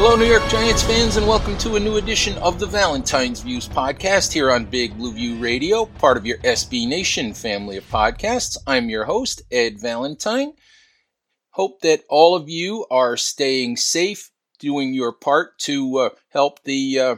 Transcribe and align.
Hello, 0.00 0.14
New 0.14 0.26
York 0.26 0.48
Giants 0.48 0.84
fans, 0.84 1.16
and 1.16 1.26
welcome 1.26 1.58
to 1.58 1.74
a 1.74 1.80
new 1.80 1.96
edition 1.96 2.38
of 2.38 2.60
the 2.60 2.66
Valentine's 2.66 3.40
Views 3.40 3.68
podcast 3.68 4.32
here 4.32 4.48
on 4.48 4.64
Big 4.64 4.96
Blue 4.96 5.12
View 5.12 5.34
Radio, 5.38 5.86
part 5.86 6.16
of 6.16 6.24
your 6.24 6.38
SB 6.38 6.86
Nation 6.86 7.34
family 7.34 7.78
of 7.78 7.90
podcasts. 7.90 8.56
I'm 8.64 8.88
your 8.88 9.06
host, 9.06 9.42
Ed 9.50 9.80
Valentine. 9.80 10.52
Hope 11.50 11.80
that 11.80 12.04
all 12.08 12.36
of 12.36 12.48
you 12.48 12.86
are 12.92 13.16
staying 13.16 13.76
safe, 13.76 14.30
doing 14.60 14.94
your 14.94 15.10
part 15.10 15.58
to 15.62 15.98
uh, 15.98 16.10
help 16.28 16.62
the 16.62 17.00
uh, 17.00 17.16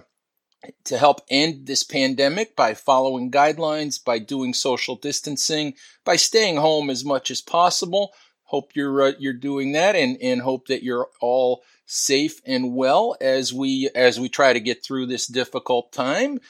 to 0.84 0.96
help 0.96 1.20
end 1.28 1.66
this 1.66 1.84
pandemic 1.84 2.56
by 2.56 2.72
following 2.72 3.30
guidelines, 3.30 4.02
by 4.02 4.18
doing 4.18 4.54
social 4.54 4.96
distancing, 4.96 5.74
by 6.06 6.16
staying 6.16 6.56
home 6.56 6.88
as 6.88 7.04
much 7.04 7.30
as 7.30 7.42
possible. 7.42 8.14
Hope 8.50 8.72
you're 8.74 9.00
uh, 9.02 9.12
you're 9.20 9.32
doing 9.32 9.72
that, 9.72 9.94
and 9.94 10.18
and 10.20 10.42
hope 10.42 10.66
that 10.66 10.82
you're 10.82 11.08
all 11.20 11.62
safe 11.86 12.40
and 12.44 12.74
well 12.74 13.16
as 13.20 13.52
we 13.52 13.88
as 13.94 14.18
we 14.18 14.28
try 14.28 14.52
to 14.52 14.58
get 14.58 14.82
through 14.82 15.06
this 15.06 15.28
difficult 15.28 15.92
time. 15.92 16.40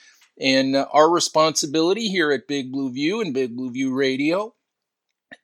And 0.40 0.74
uh, 0.74 0.86
our 0.92 1.10
responsibility 1.10 2.08
here 2.08 2.32
at 2.32 2.48
Big 2.48 2.72
Blue 2.72 2.90
View 2.90 3.20
and 3.20 3.34
Big 3.34 3.54
Blue 3.54 3.70
View 3.70 3.94
Radio 3.94 4.54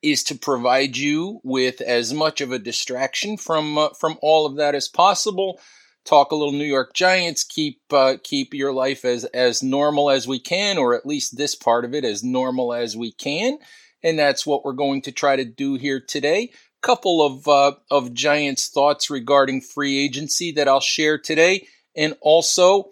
is 0.01 0.23
to 0.23 0.35
provide 0.35 0.97
you 0.97 1.41
with 1.43 1.79
as 1.81 2.11
much 2.11 2.41
of 2.41 2.51
a 2.51 2.59
distraction 2.59 3.37
from 3.37 3.77
uh, 3.77 3.89
from 3.89 4.17
all 4.23 4.47
of 4.47 4.55
that 4.55 4.73
as 4.73 4.87
possible. 4.87 5.59
Talk 6.05 6.31
a 6.31 6.35
little 6.35 6.53
New 6.53 6.63
York 6.63 6.93
Giants, 6.95 7.43
keep 7.43 7.81
uh, 7.91 8.15
keep 8.23 8.55
your 8.55 8.73
life 8.73 9.05
as 9.05 9.25
as 9.25 9.61
normal 9.61 10.09
as 10.09 10.27
we 10.27 10.39
can, 10.39 10.79
or 10.79 10.95
at 10.95 11.05
least 11.05 11.37
this 11.37 11.53
part 11.53 11.85
of 11.85 11.93
it 11.93 12.03
as 12.03 12.23
normal 12.23 12.73
as 12.73 12.97
we 12.97 13.11
can, 13.11 13.59
and 14.03 14.17
that's 14.17 14.45
what 14.45 14.63
we're 14.63 14.73
going 14.73 15.01
to 15.03 15.11
try 15.11 15.35
to 15.35 15.45
do 15.45 15.75
here 15.75 15.99
today. 15.99 16.51
Couple 16.81 17.25
of 17.25 17.47
uh, 17.47 17.73
of 17.89 18.13
Giants 18.13 18.69
thoughts 18.69 19.09
regarding 19.09 19.61
free 19.61 19.97
agency 19.97 20.51
that 20.53 20.67
I'll 20.67 20.79
share 20.79 21.17
today, 21.17 21.67
and 21.95 22.15
also 22.21 22.91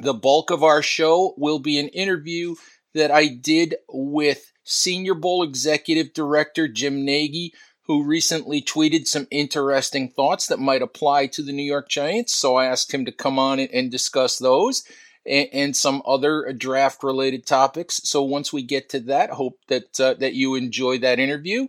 the 0.00 0.14
bulk 0.14 0.50
of 0.50 0.62
our 0.62 0.80
show 0.80 1.34
will 1.36 1.58
be 1.58 1.78
an 1.78 1.88
interview 1.88 2.54
that 2.94 3.10
I 3.10 3.26
did 3.26 3.74
with 3.88 4.52
Senior 4.64 5.14
Bowl 5.14 5.42
Executive 5.42 6.12
Director 6.12 6.68
Jim 6.68 7.04
Nagy, 7.04 7.52
who 7.82 8.04
recently 8.04 8.62
tweeted 8.62 9.06
some 9.06 9.26
interesting 9.30 10.08
thoughts 10.08 10.46
that 10.46 10.60
might 10.60 10.80
apply 10.80 11.26
to 11.26 11.42
the 11.42 11.52
New 11.52 11.64
York 11.64 11.88
Giants. 11.88 12.34
So 12.34 12.54
I 12.54 12.66
asked 12.66 12.94
him 12.94 13.04
to 13.04 13.12
come 13.12 13.38
on 13.38 13.58
and 13.58 13.90
discuss 13.90 14.38
those 14.38 14.84
and, 15.26 15.48
and 15.52 15.76
some 15.76 16.02
other 16.06 16.52
draft 16.52 17.02
related 17.02 17.46
topics. 17.46 18.00
So 18.04 18.22
once 18.22 18.52
we 18.52 18.62
get 18.62 18.88
to 18.90 19.00
that, 19.00 19.30
hope 19.30 19.58
that 19.68 20.00
uh, 20.00 20.14
that 20.14 20.34
you 20.34 20.54
enjoy 20.54 20.98
that 20.98 21.18
interview. 21.18 21.68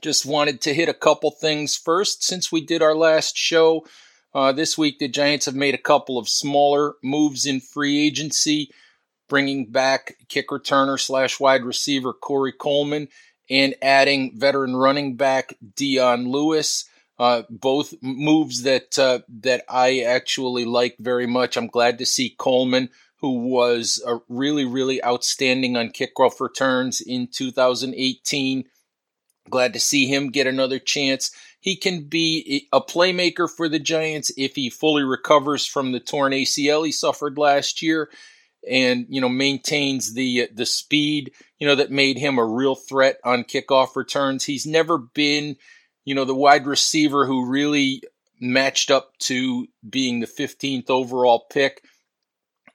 Just 0.00 0.24
wanted 0.24 0.62
to 0.62 0.74
hit 0.74 0.88
a 0.88 0.94
couple 0.94 1.30
things 1.30 1.76
first. 1.76 2.24
Since 2.24 2.50
we 2.50 2.64
did 2.64 2.82
our 2.82 2.94
last 2.94 3.36
show 3.36 3.86
uh, 4.34 4.52
this 4.52 4.78
week, 4.78 4.98
the 4.98 5.08
Giants 5.08 5.46
have 5.46 5.54
made 5.54 5.74
a 5.74 5.78
couple 5.78 6.16
of 6.18 6.28
smaller 6.28 6.94
moves 7.02 7.44
in 7.44 7.60
free 7.60 8.06
agency, 8.06 8.70
bringing 9.28 9.70
back 9.70 10.16
kick 10.28 10.48
returner 10.48 10.98
slash 10.98 11.38
wide 11.38 11.64
receiver 11.64 12.14
Corey 12.14 12.52
Coleman 12.52 13.08
and 13.50 13.74
adding 13.82 14.32
veteran 14.38 14.74
running 14.74 15.16
back 15.16 15.54
Dion 15.76 16.30
Lewis. 16.30 16.86
Uh, 17.22 17.42
both 17.48 17.94
moves 18.02 18.62
that 18.62 18.98
uh, 18.98 19.20
that 19.28 19.64
I 19.68 20.00
actually 20.00 20.64
like 20.64 20.96
very 20.98 21.26
much. 21.26 21.56
I'm 21.56 21.68
glad 21.68 21.98
to 21.98 22.06
see 22.06 22.34
Coleman, 22.36 22.88
who 23.20 23.48
was 23.48 24.02
uh, 24.04 24.18
really 24.28 24.64
really 24.64 25.02
outstanding 25.04 25.76
on 25.76 25.90
kickoff 25.90 26.40
returns 26.40 27.00
in 27.00 27.28
2018 27.28 28.64
Glad 29.50 29.72
to 29.72 29.80
see 29.80 30.06
him 30.06 30.30
get 30.30 30.46
another 30.46 30.78
chance. 30.78 31.32
He 31.60 31.76
can 31.76 32.04
be 32.04 32.68
a 32.72 32.80
playmaker 32.80 33.50
for 33.50 33.68
the 33.68 33.80
Giants 33.80 34.30
if 34.36 34.54
he 34.54 34.70
fully 34.70 35.02
recovers 35.02 35.66
from 35.66 35.92
the 35.92 36.00
torn 36.00 36.32
ACL 36.32 36.86
he 36.86 36.92
suffered 36.92 37.38
last 37.38 37.82
year 37.82 38.08
and 38.68 39.06
you 39.08 39.20
know 39.20 39.28
maintains 39.28 40.14
the 40.14 40.48
the 40.54 40.64
speed 40.64 41.32
you 41.58 41.66
know 41.66 41.74
that 41.74 41.90
made 41.90 42.16
him 42.16 42.38
a 42.38 42.44
real 42.44 42.76
threat 42.76 43.18
on 43.24 43.42
kickoff 43.42 43.96
returns. 43.96 44.44
He's 44.44 44.66
never 44.66 44.96
been 44.96 45.56
you 46.04 46.14
know 46.14 46.24
the 46.24 46.34
wide 46.34 46.66
receiver 46.66 47.26
who 47.26 47.50
really 47.50 48.02
matched 48.40 48.90
up 48.90 49.16
to 49.18 49.66
being 49.88 50.20
the 50.20 50.26
15th 50.26 50.90
overall 50.90 51.46
pick 51.50 51.82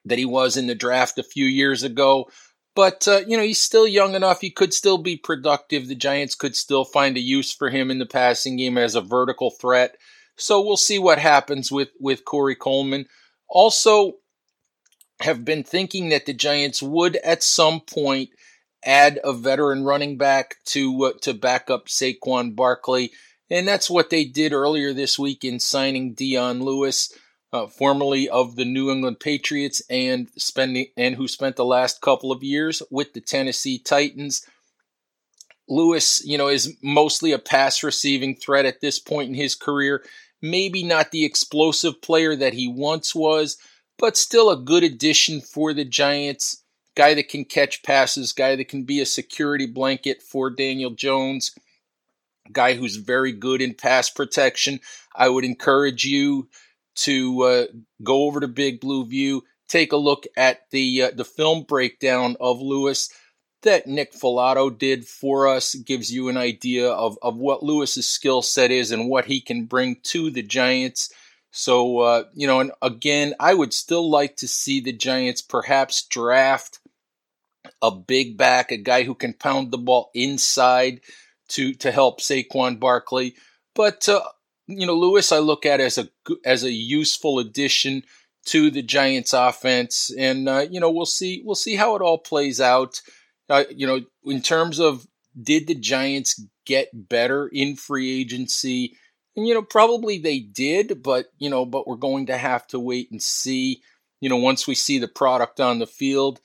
that 0.05 0.17
he 0.17 0.25
was 0.25 0.55
in 0.57 0.67
the 0.67 0.75
draft 0.75 1.17
a 1.17 1.23
few 1.23 1.45
years 1.45 1.83
ago. 1.83 2.29
But, 2.73 3.07
uh, 3.07 3.21
you 3.27 3.35
know, 3.35 3.43
he's 3.43 3.61
still 3.61 3.87
young 3.87 4.15
enough. 4.15 4.39
He 4.39 4.51
could 4.51 4.73
still 4.73 4.97
be 4.97 5.17
productive. 5.17 5.87
The 5.87 5.95
Giants 5.95 6.35
could 6.35 6.55
still 6.55 6.85
find 6.85 7.17
a 7.17 7.21
use 7.21 7.53
for 7.53 7.69
him 7.69 7.91
in 7.91 7.99
the 7.99 8.05
passing 8.05 8.55
game 8.55 8.77
as 8.77 8.95
a 8.95 9.01
vertical 9.01 9.51
threat. 9.51 9.97
So 10.37 10.61
we'll 10.61 10.77
see 10.77 10.99
what 10.99 11.19
happens 11.19 11.71
with, 11.71 11.89
with 11.99 12.23
Corey 12.23 12.55
Coleman. 12.55 13.07
Also, 13.49 14.13
have 15.21 15.43
been 15.43 15.63
thinking 15.63 16.09
that 16.09 16.27
the 16.27 16.33
Giants 16.33 16.81
would 16.81 17.15
at 17.17 17.41
some 17.41 17.81
point 17.81 18.29
add 18.87 19.19
a 19.23 19.33
veteran 19.33 19.83
running 19.83 20.17
back 20.17 20.55
to 20.65 21.03
uh, 21.03 21.11
to 21.21 21.33
back 21.33 21.69
up 21.69 21.87
Saquon 21.87 22.55
Barkley, 22.55 23.11
and 23.51 23.67
that's 23.67 23.89
what 23.89 24.09
they 24.09 24.25
did 24.25 24.53
earlier 24.53 24.93
this 24.93 25.19
week 25.19 25.43
in 25.43 25.59
signing 25.59 26.13
Dion 26.13 26.61
Lewis 26.63 27.13
uh, 27.53 27.67
formerly 27.67 28.29
of 28.29 28.55
the 28.55 28.65
New 28.65 28.89
England 28.89 29.19
Patriots 29.19 29.81
and 29.89 30.29
spending 30.37 30.87
and 30.95 31.15
who 31.15 31.27
spent 31.27 31.55
the 31.55 31.65
last 31.65 32.01
couple 32.01 32.31
of 32.31 32.43
years 32.43 32.81
with 32.89 33.13
the 33.13 33.21
Tennessee 33.21 33.77
Titans. 33.77 34.45
Lewis, 35.69 36.25
you 36.25 36.37
know, 36.37 36.47
is 36.47 36.77
mostly 36.81 37.33
a 37.33 37.39
pass 37.39 37.83
receiving 37.83 38.35
threat 38.35 38.65
at 38.65 38.79
this 38.79 38.99
point 38.99 39.29
in 39.29 39.35
his 39.35 39.53
career. 39.53 40.03
Maybe 40.41 40.83
not 40.83 41.11
the 41.11 41.25
explosive 41.25 42.01
player 42.01 42.35
that 42.37 42.53
he 42.53 42.67
once 42.69 43.13
was, 43.13 43.57
but 43.97 44.15
still 44.15 44.49
a 44.49 44.61
good 44.61 44.83
addition 44.83 45.41
for 45.41 45.73
the 45.73 45.83
Giants. 45.83 46.63
Guy 46.97 47.13
that 47.13 47.29
can 47.29 47.45
catch 47.45 47.83
passes, 47.83 48.33
guy 48.33 48.55
that 48.55 48.69
can 48.69 48.81
be 48.81 48.99
a 48.99 49.05
security 49.05 49.67
blanket 49.67 50.23
for 50.23 50.49
Daniel 50.49 50.89
Jones, 50.89 51.53
guy 52.51 52.73
who's 52.73 52.95
very 52.95 53.31
good 53.31 53.61
in 53.61 53.75
pass 53.75 54.09
protection. 54.09 54.79
I 55.15 55.29
would 55.29 55.45
encourage 55.45 56.05
you 56.05 56.49
to 56.95 57.41
uh, 57.43 57.65
go 58.03 58.23
over 58.23 58.39
to 58.39 58.47
Big 58.47 58.81
Blue 58.81 59.05
View, 59.05 59.43
take 59.67 59.91
a 59.91 59.97
look 59.97 60.25
at 60.35 60.61
the 60.71 61.03
uh, 61.03 61.11
the 61.15 61.23
film 61.23 61.65
breakdown 61.67 62.35
of 62.39 62.59
Lewis 62.59 63.11
that 63.61 63.85
Nick 63.85 64.13
Falato 64.13 64.75
did 64.75 65.05
for 65.05 65.47
us. 65.47 65.75
It 65.75 65.85
gives 65.85 66.11
you 66.11 66.29
an 66.29 66.37
idea 66.37 66.89
of, 66.89 67.17
of 67.21 67.37
what 67.37 67.63
Lewis's 67.63 68.09
skill 68.09 68.41
set 68.41 68.71
is 68.71 68.91
and 68.91 69.07
what 69.07 69.25
he 69.25 69.39
can 69.39 69.65
bring 69.65 69.97
to 70.05 70.31
the 70.31 70.41
Giants. 70.43 71.11
So, 71.51 71.99
uh, 71.99 72.23
you 72.33 72.47
know, 72.47 72.59
and 72.59 72.71
again, 72.81 73.33
I 73.39 73.53
would 73.53 73.73
still 73.73 74.09
like 74.09 74.35
to 74.37 74.47
see 74.47 74.79
the 74.79 74.93
Giants 74.93 75.41
perhaps 75.41 76.05
draft 76.05 76.79
a 77.81 77.91
big 77.91 78.37
back, 78.37 78.71
a 78.71 78.77
guy 78.77 79.03
who 79.03 79.15
can 79.15 79.33
pound 79.33 79.71
the 79.71 79.77
ball 79.77 80.09
inside 80.13 81.01
to 81.49 81.73
to 81.75 81.91
help 81.91 82.19
Saquon 82.19 82.79
Barkley. 82.79 83.35
But 83.75 84.07
uh, 84.09 84.23
you 84.67 84.85
know, 84.85 84.95
Lewis, 84.95 85.31
I 85.31 85.39
look 85.39 85.65
at 85.65 85.79
as 85.79 85.97
a 85.97 86.09
as 86.43 86.63
a 86.63 86.71
useful 86.71 87.39
addition 87.39 88.03
to 88.47 88.71
the 88.71 88.81
Giants' 88.81 89.33
offense, 89.33 90.11
and 90.17 90.47
uh, 90.47 90.65
you 90.69 90.79
know, 90.79 90.91
we'll 90.91 91.05
see 91.05 91.41
we'll 91.45 91.55
see 91.55 91.75
how 91.75 91.95
it 91.95 92.01
all 92.01 92.17
plays 92.17 92.59
out. 92.59 93.01
Uh, 93.49 93.63
you 93.69 93.87
know, 93.87 94.01
in 94.25 94.41
terms 94.41 94.79
of 94.79 95.07
did 95.41 95.67
the 95.67 95.75
Giants 95.75 96.41
get 96.65 96.89
better 96.93 97.47
in 97.47 97.75
free 97.75 98.19
agency? 98.19 98.97
And 99.35 99.47
you 99.47 99.53
know, 99.53 99.61
probably 99.61 100.17
they 100.17 100.39
did, 100.39 101.03
but 101.03 101.27
you 101.37 101.49
know, 101.49 101.65
but 101.65 101.87
we're 101.87 101.95
going 101.95 102.25
to 102.27 102.37
have 102.37 102.67
to 102.67 102.79
wait 102.79 103.11
and 103.11 103.21
see. 103.21 103.81
You 104.19 104.29
know, 104.29 104.37
once 104.37 104.67
we 104.67 104.73
see 104.73 104.97
the 104.97 105.07
product 105.07 105.59
on 105.59 105.79
the 105.79 105.87
field. 105.87 106.41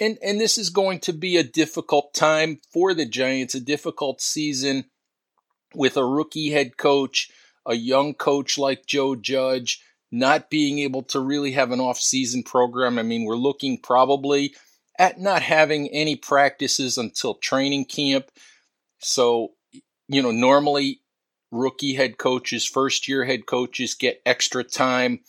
And 0.00 0.18
and 0.22 0.40
this 0.40 0.58
is 0.58 0.70
going 0.70 1.00
to 1.00 1.12
be 1.12 1.36
a 1.36 1.42
difficult 1.42 2.14
time 2.14 2.60
for 2.72 2.94
the 2.94 3.06
Giants, 3.06 3.54
a 3.54 3.60
difficult 3.60 4.20
season 4.20 4.84
with 5.74 5.96
a 5.96 6.04
rookie 6.04 6.50
head 6.50 6.76
coach, 6.76 7.30
a 7.66 7.74
young 7.74 8.14
coach 8.14 8.58
like 8.58 8.86
Joe 8.86 9.16
Judge, 9.16 9.82
not 10.10 10.50
being 10.50 10.78
able 10.78 11.02
to 11.04 11.20
really 11.20 11.52
have 11.52 11.72
an 11.72 11.80
off-season 11.80 12.42
program. 12.42 12.98
I 12.98 13.02
mean, 13.02 13.24
we're 13.24 13.36
looking 13.36 13.78
probably 13.78 14.54
at 14.98 15.20
not 15.20 15.42
having 15.42 15.88
any 15.88 16.16
practices 16.16 16.96
until 16.98 17.34
training 17.34 17.84
camp. 17.84 18.30
So, 19.00 19.52
you 20.08 20.22
know, 20.22 20.30
normally 20.30 21.00
rookie 21.50 21.94
head 21.94 22.18
coaches, 22.18 22.64
first 22.66 23.08
year 23.08 23.24
head 23.24 23.46
coaches 23.46 23.94
get 23.94 24.22
extra 24.24 24.64
time 24.64 25.20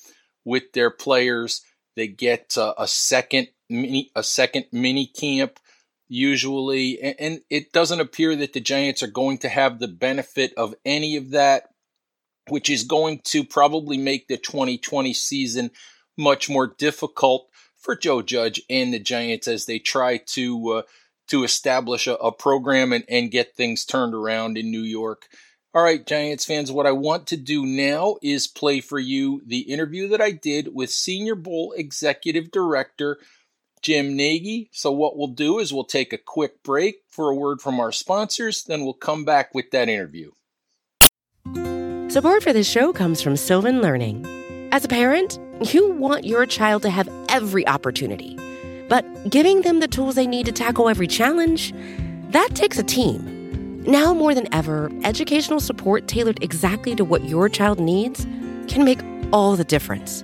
with 0.46 0.72
their 0.74 0.90
players. 0.90 1.62
They 1.96 2.08
get 2.08 2.58
uh, 2.58 2.74
a 2.78 2.88
second 2.88 3.50
mini 3.70 4.12
a 4.16 4.24
second 4.24 4.66
mini 4.72 5.06
camp 5.06 5.60
usually 6.08 7.00
and, 7.02 7.16
and 7.20 7.40
it 7.50 7.72
doesn't 7.72 8.00
appear 8.00 8.36
that 8.36 8.54
the 8.54 8.60
Giants 8.60 9.04
are 9.04 9.08
going 9.08 9.38
to 9.40 9.50
have 9.50 9.80
the 9.80 9.88
benefit 9.88 10.54
of 10.58 10.76
any 10.86 11.16
of 11.16 11.32
that 11.32 11.70
which 12.48 12.70
is 12.70 12.84
going 12.84 13.22
to 13.26 13.44
probably 13.44 13.98
make 13.98 14.28
the 14.28 14.38
2020 14.38 15.14
season 15.14 15.72
much 16.18 16.50
more 16.50 16.68
difficult 16.78 17.48
for 17.78 17.96
Joe 17.96 18.22
Judge 18.22 18.62
and 18.70 18.94
the 18.94 19.00
Giants 19.00 19.48
as 19.48 19.66
they 19.66 19.80
try 19.80 20.18
to 20.28 20.70
uh, 20.70 20.82
to 21.28 21.44
establish 21.44 22.08
a, 22.08 22.16
a 22.16 22.32
program 22.32 22.92
and, 22.92 23.04
and 23.08 23.32
get 23.32 23.56
things 23.56 23.86
turned 23.86 24.14
around 24.14 24.58
in 24.58 24.72
New 24.72 24.82
York. 24.82 25.28
All 25.74 25.84
right, 25.84 26.06
Giants 26.06 26.46
fans, 26.46 26.72
what 26.72 26.88
I 26.88 26.92
want 26.92 27.28
to 27.28 27.38
do 27.38 27.66
now 27.66 28.18
is 28.24 28.48
play 28.48 28.82
for 28.82 28.98
you 28.98 29.42
the 29.46 29.60
interview 29.60 30.08
that 30.10 30.22
I 30.22 30.32
did 30.32 30.74
with 30.74 30.90
Senior 30.90 31.36
Bowl 31.36 31.74
Executive 31.78 32.50
Director 32.50 33.20
Jim 33.82 34.16
Nagy. 34.16 34.70
So, 34.72 34.92
what 34.92 35.18
we'll 35.18 35.28
do 35.28 35.60
is 35.60 35.74
we'll 35.74 35.84
take 35.84 36.14
a 36.14 36.18
quick 36.18 36.64
break 36.64 36.98
for 37.10 37.30
a 37.30 37.36
word 37.36 37.62
from 37.62 37.80
our 37.80 37.92
sponsors, 37.92 38.64
then 38.64 38.84
we'll 38.84 38.94
come 38.94 39.26
back 39.26 39.54
with 39.54 39.72
that 39.72 39.90
interview. 39.90 40.32
Support 42.10 42.44
for 42.44 42.54
this 42.54 42.68
show 42.68 42.92
comes 42.92 43.22
from 43.22 43.38
Sylvan 43.38 43.82
Learning. 43.82 44.26
As 44.72 44.84
a 44.84 44.88
parent, 44.88 45.40
you 45.74 45.92
want 45.92 46.26
your 46.26 46.46
child 46.46 46.82
to 46.84 46.90
have 46.90 47.10
every 47.30 47.68
opportunity, 47.68 48.38
but 48.88 49.30
giving 49.30 49.62
them 49.62 49.80
the 49.80 49.88
tools 49.88 50.16
they 50.16 50.28
need 50.28 50.46
to 50.46 50.52
tackle 50.52 50.90
every 50.90 51.08
challenge, 51.08 51.74
that 52.30 52.50
takes 52.56 52.80
a 52.80 52.84
team. 52.84 53.84
Now 53.84 54.14
more 54.14 54.34
than 54.34 54.52
ever, 54.54 54.92
educational 55.04 55.60
support 55.60 56.08
tailored 56.08 56.44
exactly 56.44 56.96
to 56.96 57.06
what 57.06 57.26
your 57.26 57.50
child 57.50 57.80
needs 57.80 58.26
can 58.68 58.84
make 58.84 59.00
all 59.32 59.56
the 59.56 59.64
difference. 59.64 60.24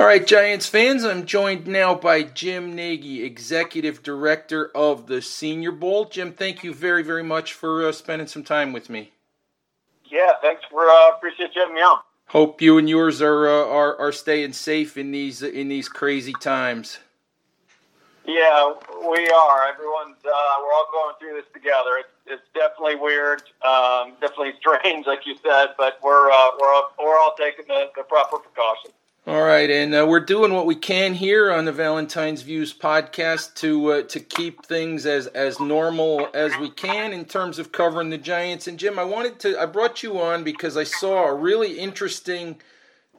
All 0.00 0.06
right, 0.06 0.26
Giants 0.26 0.66
fans, 0.66 1.04
I'm 1.04 1.26
joined 1.26 1.66
now 1.66 1.94
by 1.94 2.22
Jim 2.22 2.74
Nagy, 2.74 3.22
Executive 3.22 4.02
Director 4.02 4.70
of 4.74 5.08
the 5.08 5.20
Senior 5.20 5.72
Bowl. 5.72 6.06
Jim, 6.06 6.32
thank 6.32 6.64
you 6.64 6.72
very, 6.72 7.02
very 7.02 7.22
much 7.22 7.52
for 7.52 7.86
uh, 7.86 7.92
spending 7.92 8.26
some 8.26 8.42
time 8.42 8.72
with 8.72 8.88
me. 8.88 9.12
Yeah, 10.06 10.32
thanks 10.40 10.62
for 10.70 10.88
uh, 10.88 11.10
appreciate 11.10 11.54
you 11.54 11.60
having 11.60 11.74
me 11.74 11.82
on. 11.82 12.00
Hope 12.28 12.62
you 12.62 12.78
and 12.78 12.88
yours 12.88 13.20
are 13.20 13.46
uh, 13.46 13.66
are 13.66 13.94
are 13.98 14.10
staying 14.10 14.54
safe 14.54 14.96
in 14.96 15.10
these 15.10 15.42
in 15.42 15.68
these 15.68 15.90
crazy 15.90 16.32
times. 16.32 16.98
Yeah, 18.24 18.72
we 19.06 19.28
are. 19.28 19.68
Everyone's 19.68 20.16
uh, 20.24 20.54
we're 20.62 20.72
all 20.72 20.88
going 20.92 21.14
through 21.20 21.34
this 21.34 21.52
together. 21.52 21.98
It's 21.98 22.08
it's 22.24 22.48
definitely 22.54 22.96
weird, 22.96 23.42
um, 23.60 24.12
definitely 24.22 24.54
strange, 24.60 25.06
like 25.06 25.26
you 25.26 25.36
said, 25.44 25.74
but 25.76 25.98
we're 26.02 26.30
uh, 26.30 26.50
we're 26.58 26.72
all, 26.72 26.90
we're 26.98 27.18
all 27.18 27.34
taking 27.36 27.66
the, 27.68 27.90
the 27.94 28.02
proper 28.04 28.38
precautions. 28.38 28.94
Right, 29.50 29.68
and 29.68 29.92
uh, 29.92 30.06
we're 30.08 30.20
doing 30.20 30.54
what 30.54 30.64
we 30.64 30.76
can 30.76 31.12
here 31.12 31.50
on 31.50 31.64
the 31.64 31.72
Valentine's 31.72 32.42
Views 32.42 32.72
podcast 32.72 33.52
to 33.56 33.94
uh, 33.94 34.02
to 34.02 34.20
keep 34.20 34.64
things 34.64 35.06
as 35.06 35.26
as 35.26 35.58
normal 35.58 36.28
as 36.32 36.56
we 36.58 36.70
can 36.70 37.12
in 37.12 37.24
terms 37.24 37.58
of 37.58 37.72
covering 37.72 38.10
the 38.10 38.16
Giants. 38.16 38.68
And 38.68 38.78
Jim, 38.78 38.96
I 38.96 39.02
wanted 39.02 39.40
to 39.40 39.60
I 39.60 39.66
brought 39.66 40.04
you 40.04 40.20
on 40.20 40.44
because 40.44 40.76
I 40.76 40.84
saw 40.84 41.24
a 41.24 41.34
really 41.34 41.80
interesting 41.80 42.60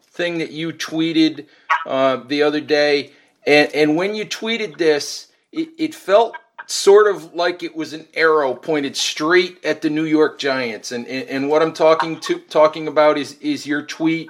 thing 0.01 0.37
that 0.37 0.51
you 0.51 0.71
tweeted 0.71 1.47
uh, 1.85 2.21
the 2.25 2.43
other 2.43 2.61
day, 2.61 3.11
and 3.45 3.69
and 3.75 3.97
when 3.97 4.15
you 4.15 4.25
tweeted 4.25 4.77
this, 4.77 5.33
it, 5.51 5.67
it 5.77 5.93
felt 5.93 6.37
sort 6.65 7.13
of 7.13 7.33
like 7.33 7.61
it 7.61 7.75
was 7.75 7.91
an 7.91 8.07
arrow 8.13 8.53
pointed 8.53 8.95
straight 8.95 9.59
at 9.65 9.81
the 9.81 9.89
New 9.89 10.05
York 10.05 10.39
Giants. 10.39 10.93
And 10.93 11.05
and, 11.07 11.27
and 11.27 11.49
what 11.49 11.61
I'm 11.61 11.73
talking 11.73 12.21
to 12.21 12.39
talking 12.39 12.87
about 12.87 13.17
is 13.17 13.33
is 13.41 13.67
your 13.67 13.81
tweet 13.81 14.29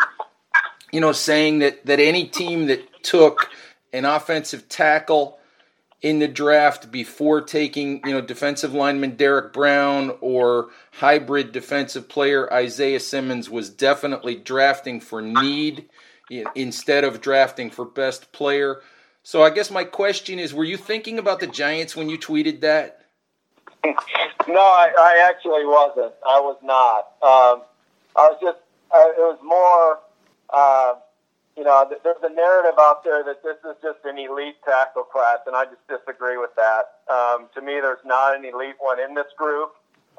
you 0.92 1.00
know, 1.00 1.12
saying 1.12 1.60
that, 1.60 1.86
that 1.86 2.00
any 2.00 2.28
team 2.28 2.68
that 2.68 3.04
took 3.04 3.50
an 3.94 4.06
offensive 4.06 4.70
tackle 4.70 5.40
in 6.02 6.20
the 6.20 6.28
draft 6.28 6.92
before 6.92 7.42
taking, 7.42 8.02
you 8.06 8.12
know, 8.12 8.22
defensive 8.22 8.74
lineman 8.74 9.16
Derrick 9.16 9.54
Brown 9.54 10.18
or 10.20 10.70
hybrid 10.94 11.52
defensive 11.52 12.10
player 12.10 12.52
Isaiah 12.52 13.00
Simmons 13.00 13.50
was 13.50 13.70
definitely 13.70 14.36
drafting 14.36 15.00
for 15.00 15.22
need 15.22 15.90
instead 16.56 17.04
of 17.04 17.22
drafting 17.22 17.70
for 17.70 17.86
best 17.86 18.32
player. 18.32 18.82
So 19.24 19.44
I 19.44 19.52
guess 19.52 19.70
my 19.70 19.84
question 19.84 20.40
is, 20.40 20.54
were 20.54 20.64
you 20.64 20.78
thinking 20.78 21.20
about 21.20 21.40
the 21.40 21.48
Giants 21.48 21.96
when 21.96 22.10
you 22.10 22.18
tweeted 22.18 22.62
that? 22.62 23.02
no, 23.84 23.94
I, 24.60 24.92
I 24.98 25.28
actually 25.30 25.66
wasn't. 25.66 26.14
I 26.28 26.40
was 26.40 26.58
not. 26.64 27.00
Um, 27.22 27.62
I 28.16 28.30
was 28.30 28.38
just. 28.42 28.58
Uh, 28.94 29.08
it 29.08 29.20
was 29.20 29.40
more 29.42 30.00
uh, 30.52 30.96
you 31.58 31.64
know, 31.64 31.86
there's 32.04 32.24
a 32.24 32.34
narrative 32.34 32.80
out 32.80 33.04
there 33.04 33.24
that 33.24 33.44
this 33.44 33.58
is 33.70 33.76
just 33.84 34.00
an 34.06 34.18
elite 34.18 34.56
tackle 34.64 35.04
class, 35.04 35.40
and 35.46 35.56
I 35.56 35.66
just 35.66 35.86
disagree 35.88 36.38
with 36.38 36.52
that. 36.56 37.04
Um, 37.12 37.50
to 37.56 37.62
me, 37.62 37.80
there's 37.82 38.04
not 38.06 38.36
an 38.36 38.46
elite 38.46 38.76
one 38.80 39.00
in 39.00 39.14
this 39.14 39.28
group. 39.38 39.76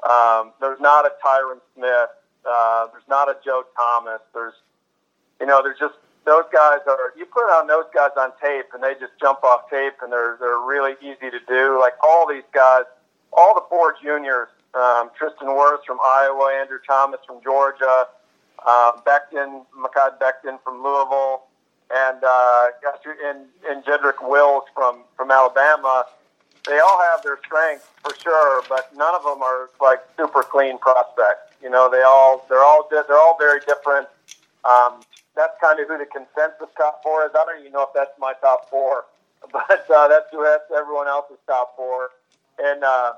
Um, 0.07 0.53
there's 0.61 0.79
not 0.79 1.05
a 1.05 1.11
Tyron 1.25 1.59
Smith. 1.75 2.09
Uh, 2.45 2.87
there's 2.91 3.07
not 3.09 3.29
a 3.29 3.37
Joe 3.43 3.63
Thomas. 3.75 4.21
There's, 4.33 4.53
you 5.39 5.47
know, 5.47 5.61
there's 5.63 5.79
just 5.79 5.95
those 6.25 6.45
guys 6.53 6.79
are. 6.87 7.13
You 7.17 7.25
put 7.25 7.49
on 7.49 7.67
those 7.67 7.85
guys 7.93 8.11
on 8.17 8.31
tape, 8.41 8.67
and 8.73 8.83
they 8.83 8.93
just 8.93 9.13
jump 9.19 9.43
off 9.43 9.69
tape, 9.69 9.93
and 10.03 10.11
they're 10.11 10.37
they're 10.39 10.59
really 10.59 10.93
easy 11.01 11.31
to 11.31 11.39
do. 11.47 11.79
Like 11.79 11.93
all 12.03 12.27
these 12.27 12.47
guys, 12.53 12.83
all 13.31 13.55
the 13.55 13.65
four 13.69 13.95
juniors, 14.03 14.49
um, 14.75 15.09
Tristan 15.17 15.47
Wirfs 15.47 15.85
from 15.87 15.97
Iowa, 16.05 16.53
Andrew 16.61 16.79
Thomas 16.85 17.19
from 17.25 17.41
Georgia 17.41 18.07
uh, 18.65 18.93
Becton, 19.05 19.65
Mekhi 19.77 20.17
Becton 20.19 20.59
from 20.63 20.83
Louisville, 20.83 21.43
and 21.93 22.23
uh, 22.23 22.67
and, 23.25 23.45
and 23.67 23.83
Jedrick 23.83 24.27
Wills 24.27 24.63
from 24.73 25.03
from 25.15 25.31
Alabama. 25.31 26.05
they 26.67 26.79
all 26.79 27.01
have 27.11 27.23
their 27.23 27.39
strengths 27.45 27.87
for 28.03 28.15
sure, 28.21 28.63
but 28.69 28.95
none 28.95 29.13
of 29.15 29.23
them 29.23 29.41
are 29.41 29.69
like 29.81 29.99
super 30.17 30.43
clean 30.43 30.77
prospects. 30.77 31.53
You 31.61 31.69
know, 31.69 31.89
they 31.89 32.01
all 32.01 32.45
they're 32.49 32.63
all 32.63 32.87
they're 32.89 33.19
all 33.19 33.37
very 33.37 33.59
different. 33.61 34.07
Um, 34.65 35.01
that's 35.35 35.53
kind 35.61 35.79
of 35.79 35.87
who 35.87 35.97
the 35.97 36.05
consensus 36.05 36.69
top 36.77 37.01
four 37.03 37.25
is. 37.25 37.31
I 37.35 37.45
don't 37.45 37.59
even 37.59 37.73
know 37.73 37.83
if 37.83 37.89
that's 37.93 38.17
my 38.19 38.33
top 38.41 38.69
four, 38.69 39.05
but 39.51 39.89
uh, 39.89 40.07
that's 40.07 40.31
who 40.31 40.43
that's 40.43 40.69
everyone 40.75 41.07
else's 41.07 41.37
top 41.47 41.75
four. 41.75 42.09
And 42.59 42.83
uh, 42.83 43.13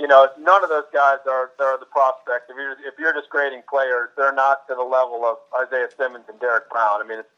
you 0.00 0.08
know, 0.08 0.28
none 0.40 0.64
of 0.64 0.70
those 0.70 0.88
guys 0.92 1.18
are 1.28 1.52
are 1.60 1.78
the 1.78 1.84
prospects. 1.84 2.48
If 2.48 2.56
you're 2.56 2.72
if 2.72 2.98
you're 2.98 3.12
just 3.12 3.28
grading 3.28 3.62
players, 3.68 4.08
they're 4.16 4.32
not 4.32 4.66
to 4.68 4.74
the 4.74 4.82
level 4.82 5.26
of 5.26 5.36
Isaiah 5.52 5.88
Simmons 5.94 6.24
and 6.28 6.40
Derrick 6.40 6.70
Brown. 6.70 7.04
I 7.04 7.06
mean, 7.06 7.18
it's, 7.18 7.28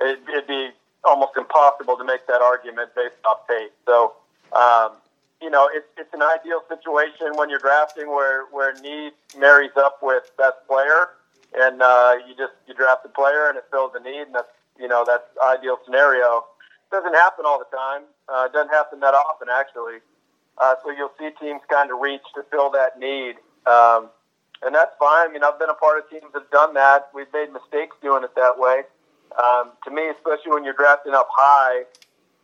it, 0.00 0.18
it'd 0.28 0.48
be 0.48 0.70
almost 1.04 1.36
impossible 1.36 1.96
to 1.96 2.04
make 2.04 2.26
that 2.26 2.42
argument 2.42 2.90
based 2.96 3.14
off 3.24 3.46
tape. 3.46 3.70
So, 3.86 4.14
um, 4.52 4.98
you 5.40 5.50
know, 5.50 5.70
it's 5.72 5.86
it's 5.96 6.12
an 6.12 6.22
ideal 6.22 6.62
situation 6.68 7.36
when 7.36 7.48
you're 7.48 7.62
drafting 7.62 8.08
where 8.08 8.46
where 8.50 8.74
need 8.82 9.12
marries 9.38 9.76
up 9.76 10.02
with 10.02 10.24
best 10.36 10.58
player, 10.66 11.14
and 11.54 11.80
uh, 11.80 12.16
you 12.26 12.34
just 12.34 12.54
you 12.66 12.74
draft 12.74 13.06
a 13.06 13.08
player 13.08 13.48
and 13.48 13.56
it 13.56 13.64
fills 13.70 13.92
the 13.92 14.00
need, 14.00 14.26
and 14.26 14.34
that's 14.34 14.50
you 14.80 14.88
know 14.88 15.04
that's 15.06 15.30
ideal 15.46 15.78
scenario. 15.84 16.44
Doesn't 16.90 17.14
happen 17.14 17.44
all 17.46 17.60
the 17.60 17.70
time. 17.70 18.02
Uh, 18.28 18.48
doesn't 18.48 18.70
happen 18.70 18.98
that 18.98 19.14
often 19.14 19.46
actually. 19.48 20.02
Uh, 20.60 20.74
so 20.84 20.90
you'll 20.90 21.12
see 21.18 21.30
teams 21.40 21.62
kind 21.70 21.90
of 21.90 21.98
reach 22.00 22.22
to 22.34 22.42
fill 22.50 22.70
that 22.70 22.98
need. 22.98 23.36
Um, 23.66 24.10
and 24.62 24.74
that's 24.74 24.92
fine. 24.98 25.28
I 25.28 25.32
mean, 25.32 25.42
I've 25.42 25.58
been 25.58 25.70
a 25.70 25.74
part 25.74 25.98
of 25.98 26.10
teams 26.10 26.32
that 26.34 26.42
have 26.42 26.50
done 26.50 26.74
that. 26.74 27.08
We've 27.14 27.32
made 27.32 27.50
mistakes 27.52 27.96
doing 28.02 28.24
it 28.24 28.34
that 28.36 28.58
way. 28.58 28.82
Um, 29.42 29.72
to 29.84 29.90
me, 29.90 30.08
especially 30.08 30.52
when 30.52 30.64
you're 30.64 30.76
drafting 30.76 31.14
up 31.14 31.28
high, 31.32 31.84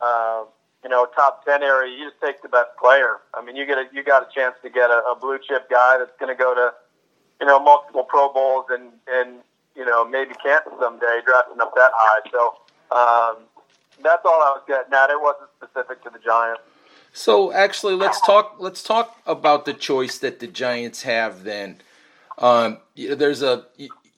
uh, 0.00 0.44
you 0.82 0.88
know, 0.88 1.06
top 1.14 1.44
ten 1.44 1.62
area, 1.62 1.92
you 1.92 2.08
just 2.08 2.20
take 2.22 2.40
the 2.42 2.48
best 2.48 2.70
player. 2.80 3.18
I 3.34 3.44
mean, 3.44 3.56
you 3.56 3.66
get 3.66 3.76
a 3.76 3.84
you 3.92 4.02
got 4.04 4.22
a 4.22 4.28
chance 4.32 4.54
to 4.62 4.70
get 4.70 4.88
a, 4.88 5.02
a 5.12 5.16
blue 5.20 5.38
chip 5.38 5.68
guy 5.68 5.98
that's 5.98 6.14
going 6.20 6.34
to 6.34 6.38
go 6.38 6.54
to, 6.54 6.72
you 7.40 7.46
know, 7.46 7.58
multiple 7.58 8.04
Pro 8.04 8.32
Bowls 8.32 8.66
and 8.70 8.92
and 9.08 9.40
you 9.74 9.84
know 9.84 10.08
maybe 10.08 10.32
Canton 10.42 10.72
someday, 10.80 11.20
drafting 11.26 11.60
up 11.60 11.74
that 11.74 11.90
high. 11.92 12.22
So 12.30 12.40
um, 12.94 13.44
that's 14.02 14.24
all 14.24 14.40
I 14.40 14.54
was 14.56 14.62
getting 14.68 14.94
at. 14.94 15.10
It 15.10 15.20
wasn't 15.20 15.50
specific 15.58 16.04
to 16.04 16.10
the 16.10 16.20
Giants. 16.24 16.62
So 17.16 17.50
actually, 17.50 17.94
let's 17.94 18.20
talk. 18.20 18.56
Let's 18.58 18.82
talk 18.82 19.18
about 19.24 19.64
the 19.64 19.72
choice 19.72 20.18
that 20.18 20.38
the 20.38 20.46
Giants 20.46 21.02
have. 21.04 21.44
Then, 21.44 21.80
um, 22.36 22.76
there's 22.94 23.42
a 23.42 23.64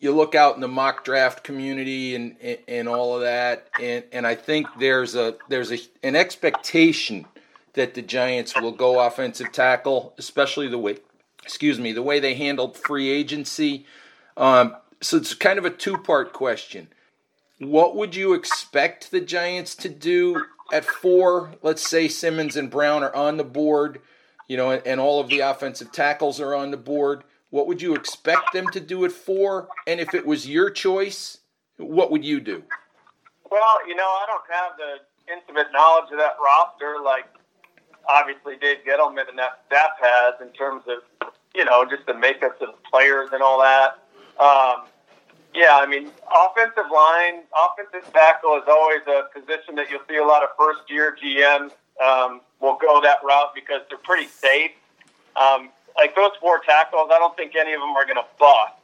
you 0.01 0.13
look 0.13 0.35
out 0.35 0.57
in 0.57 0.61
the 0.61 0.69
mock 0.69 1.05
draft 1.05 1.45
community 1.45 2.17
and, 2.17 2.35
and, 2.43 2.59
and 2.67 2.89
all 2.89 3.15
of 3.15 3.23
that, 3.23 3.69
and, 3.81 4.03
and 4.11 4.27
I 4.27 4.35
think 4.35 4.67
there's 4.81 5.15
a 5.15 5.37
there's 5.49 5.71
a, 5.71 5.79
an 6.03 6.17
expectation 6.17 7.27
that 7.75 7.95
the 7.95 8.03
Giants 8.03 8.61
will 8.61 8.73
go 8.73 8.99
offensive 8.99 9.53
tackle, 9.53 10.13
especially 10.19 10.67
the 10.67 10.79
way, 10.79 10.97
excuse 11.45 11.79
me, 11.79 11.93
the 11.93 12.03
way 12.03 12.19
they 12.19 12.35
handled 12.35 12.77
free 12.77 13.11
agency. 13.11 13.87
Um, 14.37 14.75
so 15.01 15.19
it's 15.19 15.35
kind 15.35 15.61
of 15.61 15.65
a 15.65 15.71
two 15.71 15.99
part 15.99 16.33
question. 16.33 16.89
What 17.61 17.95
would 17.95 18.17
you 18.17 18.35
expect 18.35 19.13
the 19.13 19.21
Giants 19.21 19.77
to 19.77 19.89
do 19.89 20.45
at 20.73 20.85
four, 20.85 21.53
let's 21.63 21.89
say 21.89 22.09
Simmons 22.09 22.57
and 22.57 22.71
Brown 22.71 23.03
are 23.03 23.15
on 23.15 23.37
the 23.37 23.45
board, 23.45 24.01
you 24.49 24.57
know, 24.57 24.73
and 24.73 25.01
all 25.01 25.21
of 25.21 25.29
the 25.29 25.41
offensive 25.41 25.93
tackles 25.93 26.41
are 26.41 26.55
on 26.55 26.71
the 26.71 26.77
board, 26.77 27.25
what 27.51 27.67
would 27.67 27.81
you 27.81 27.95
expect 27.95 28.53
them 28.53 28.67
to 28.73 28.81
do 28.81 29.05
at 29.05 29.13
four? 29.13 29.69
And 29.87 30.01
if 30.01 30.15
it 30.15 30.27
was 30.27 30.47
your 30.47 30.71
choice, 30.71 31.39
what 31.79 32.11
would 32.11 32.25
you 32.25 32.41
do? 32.41 32.63
Well, 33.51 33.89
you 33.89 33.97
know, 33.97 34.05
I 34.05 34.25
don't 34.27 34.43
have 34.51 34.73
the 34.77 35.33
intimate 35.33 35.73
knowledge 35.73 36.11
of 36.13 36.19
that 36.19 36.37
roster 36.43 36.97
like 37.03 37.27
obviously 38.09 38.57
Dave 38.57 38.79
Gettleman 38.87 39.29
and 39.29 39.39
that 39.39 39.63
staff 39.67 39.91
has 40.01 40.35
in 40.41 40.53
terms 40.53 40.83
of, 40.89 41.29
you 41.55 41.65
know, 41.65 41.85
just 41.85 42.07
the 42.07 42.15
makeup 42.15 42.61
of 42.61 42.69
the 42.69 42.91
players 42.91 43.31
and 43.33 43.43
all 43.43 43.61
that. 43.61 43.99
Um, 44.43 44.87
yeah, 45.59 45.75
I 45.75 45.87
mean, 45.91 46.07
offensive 46.31 46.87
line, 46.87 47.43
offensive 47.51 48.07
tackle 48.15 48.55
is 48.63 48.69
always 48.71 49.03
a 49.11 49.27
position 49.35 49.75
that 49.75 49.91
you'll 49.91 50.07
see 50.09 50.17
a 50.17 50.25
lot 50.25 50.45
of 50.47 50.51
first 50.55 50.87
year 50.87 51.19
GMs 51.19 51.75
um, 51.99 52.41
will 52.63 52.79
go 52.79 53.03
that 53.03 53.19
route 53.27 53.51
because 53.59 53.83
they're 53.91 53.99
pretty 53.99 54.29
safe. 54.31 54.71
Um, 55.35 55.71
like 55.97 56.15
those 56.15 56.31
four 56.41 56.61
tackles, 56.63 57.11
I 57.11 57.19
don't 57.19 57.35
think 57.35 57.57
any 57.59 57.75
of 57.75 57.81
them 57.81 57.91
are 57.99 58.07
going 58.07 58.23
to 58.23 58.31
bust. 58.39 58.79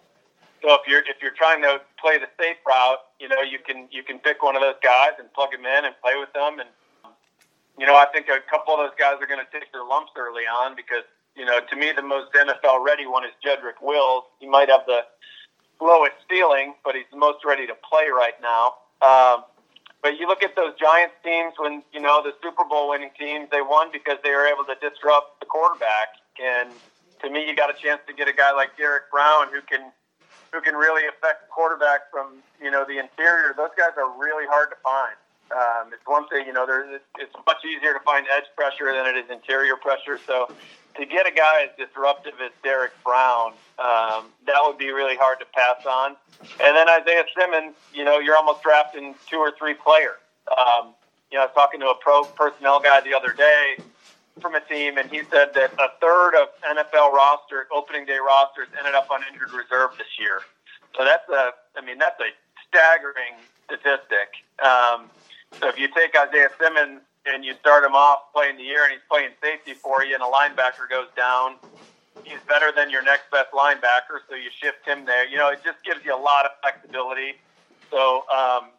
So 0.62 0.74
if 0.74 0.82
you're 0.88 1.06
if 1.06 1.22
you're 1.22 1.36
trying 1.38 1.62
to 1.62 1.78
play 2.00 2.18
the 2.18 2.26
safe 2.40 2.58
route, 2.66 2.98
you 3.20 3.28
know 3.28 3.42
you 3.42 3.60
can 3.62 3.86
you 3.92 4.02
can 4.02 4.18
pick 4.18 4.42
one 4.42 4.56
of 4.56 4.62
those 4.62 4.80
guys 4.82 5.14
and 5.20 5.30
plug 5.32 5.52
them 5.52 5.62
in 5.62 5.84
and 5.84 5.94
play 6.02 6.18
with 6.18 6.32
them. 6.32 6.58
And 6.58 6.68
you 7.78 7.86
know 7.86 7.94
I 7.94 8.06
think 8.10 8.26
a 8.26 8.42
couple 8.50 8.74
of 8.74 8.80
those 8.80 8.96
guys 8.98 9.22
are 9.22 9.28
going 9.28 9.44
to 9.44 9.50
take 9.52 9.70
their 9.70 9.84
lumps 9.84 10.10
early 10.16 10.48
on 10.48 10.74
because 10.74 11.04
you 11.36 11.44
know 11.44 11.60
to 11.60 11.76
me 11.76 11.92
the 11.94 12.02
most 12.02 12.32
NFL 12.32 12.82
ready 12.82 13.06
one 13.06 13.22
is 13.28 13.36
Jedrick 13.44 13.78
Wills. 13.84 14.24
He 14.40 14.48
might 14.48 14.70
have 14.70 14.88
the 14.88 15.04
lowest 15.80 16.16
ceiling, 16.30 16.74
but 16.84 16.94
he's 16.94 17.04
most 17.14 17.44
ready 17.44 17.66
to 17.66 17.74
play 17.74 18.08
right 18.08 18.34
now. 18.40 18.74
Um, 19.02 19.44
but 20.02 20.18
you 20.20 20.26
look 20.26 20.42
at 20.42 20.54
those 20.54 20.74
Giants 20.78 21.14
teams 21.24 21.54
when 21.58 21.82
you 21.92 22.00
know 22.00 22.22
the 22.22 22.34
Super 22.42 22.64
Bowl 22.64 22.90
winning 22.90 23.10
teams, 23.18 23.48
they 23.50 23.62
won 23.62 23.88
because 23.92 24.18
they 24.22 24.30
were 24.30 24.46
able 24.46 24.64
to 24.64 24.76
disrupt 24.76 25.40
the 25.40 25.46
quarterback. 25.46 26.20
And 26.42 26.70
to 27.22 27.30
me, 27.30 27.48
you 27.48 27.56
got 27.56 27.70
a 27.70 27.78
chance 27.80 28.00
to 28.06 28.12
get 28.12 28.28
a 28.28 28.32
guy 28.32 28.52
like 28.52 28.76
Derrick 28.76 29.10
Brown 29.10 29.48
who 29.52 29.62
can 29.62 29.92
who 30.52 30.60
can 30.60 30.74
really 30.74 31.08
affect 31.08 31.48
the 31.48 31.50
quarterback 31.50 32.10
from 32.10 32.42
you 32.60 32.70
know 32.70 32.84
the 32.84 32.98
interior. 32.98 33.54
Those 33.56 33.72
guys 33.76 33.96
are 33.96 34.12
really 34.18 34.46
hard 34.46 34.70
to 34.70 34.76
find. 34.82 35.16
Um, 35.52 35.92
it's 35.92 36.06
one 36.06 36.26
thing, 36.28 36.46
you 36.46 36.52
know, 36.52 36.66
there's, 36.66 37.00
it's 37.18 37.34
much 37.46 37.64
easier 37.64 37.92
to 37.92 38.00
find 38.00 38.26
edge 38.34 38.48
pressure 38.56 38.90
than 38.90 39.06
it 39.06 39.16
is 39.16 39.30
interior 39.30 39.76
pressure. 39.76 40.18
So 40.26 40.48
to 40.96 41.06
get 41.06 41.26
a 41.26 41.30
guy 41.30 41.64
as 41.64 41.70
disruptive 41.76 42.34
as 42.44 42.52
Derrick 42.62 42.92
Brown, 43.04 43.52
um, 43.78 44.26
that 44.46 44.60
would 44.62 44.78
be 44.78 44.90
really 44.90 45.16
hard 45.16 45.40
to 45.40 45.46
pass 45.46 45.84
on. 45.86 46.16
And 46.60 46.76
then 46.76 46.88
Isaiah 46.88 47.24
Simmons, 47.38 47.74
you 47.92 48.04
know, 48.04 48.18
you're 48.18 48.36
almost 48.36 48.62
drafting 48.62 49.14
two 49.28 49.38
or 49.38 49.52
three 49.58 49.74
players. 49.74 50.18
Um, 50.50 50.94
you 51.30 51.38
know, 51.38 51.42
I 51.42 51.46
was 51.46 51.54
talking 51.54 51.80
to 51.80 51.88
a 51.88 51.94
pro 51.94 52.24
personnel 52.24 52.80
guy 52.80 53.00
the 53.00 53.14
other 53.14 53.32
day 53.32 53.76
from 54.40 54.54
a 54.54 54.60
team, 54.60 54.98
and 54.98 55.10
he 55.10 55.22
said 55.30 55.54
that 55.54 55.72
a 55.78 55.88
third 56.00 56.34
of 56.34 56.48
NFL 56.62 57.12
roster 57.12 57.66
opening 57.72 58.04
day 58.04 58.18
rosters 58.18 58.68
ended 58.78 58.94
up 58.94 59.10
on 59.10 59.20
injured 59.32 59.52
reserve 59.52 59.90
this 59.98 60.18
year. 60.18 60.40
So 60.96 61.04
that's 61.04 61.28
a, 61.28 61.50
I 61.76 61.84
mean, 61.84 61.98
that's 61.98 62.20
a 62.20 62.30
staggering 62.68 63.34
statistic. 63.64 64.42
Um, 64.62 65.10
so 65.60 65.68
if 65.68 65.78
you 65.78 65.88
take 65.88 66.14
Isaiah 66.16 66.50
Simmons 66.60 67.00
and 67.26 67.44
you 67.44 67.54
start 67.60 67.84
him 67.84 67.94
off 67.94 68.32
playing 68.32 68.56
the 68.56 68.62
year 68.62 68.84
and 68.84 68.92
he's 68.92 69.06
playing 69.08 69.30
safety 69.42 69.72
for 69.72 70.04
you 70.04 70.14
and 70.14 70.22
a 70.22 70.26
linebacker 70.26 70.88
goes 70.88 71.08
down, 71.16 71.56
he's 72.24 72.40
better 72.48 72.72
than 72.74 72.90
your 72.90 73.02
next 73.02 73.30
best 73.30 73.50
linebacker, 73.52 74.20
so 74.28 74.34
you 74.34 74.50
shift 74.60 74.86
him 74.86 75.04
there. 75.04 75.26
You 75.26 75.36
know, 75.36 75.48
it 75.48 75.60
just 75.64 75.82
gives 75.84 76.04
you 76.04 76.14
a 76.14 76.18
lot 76.20 76.44
of 76.44 76.52
flexibility. 76.60 77.34
So, 77.90 78.24
um, 78.30 78.70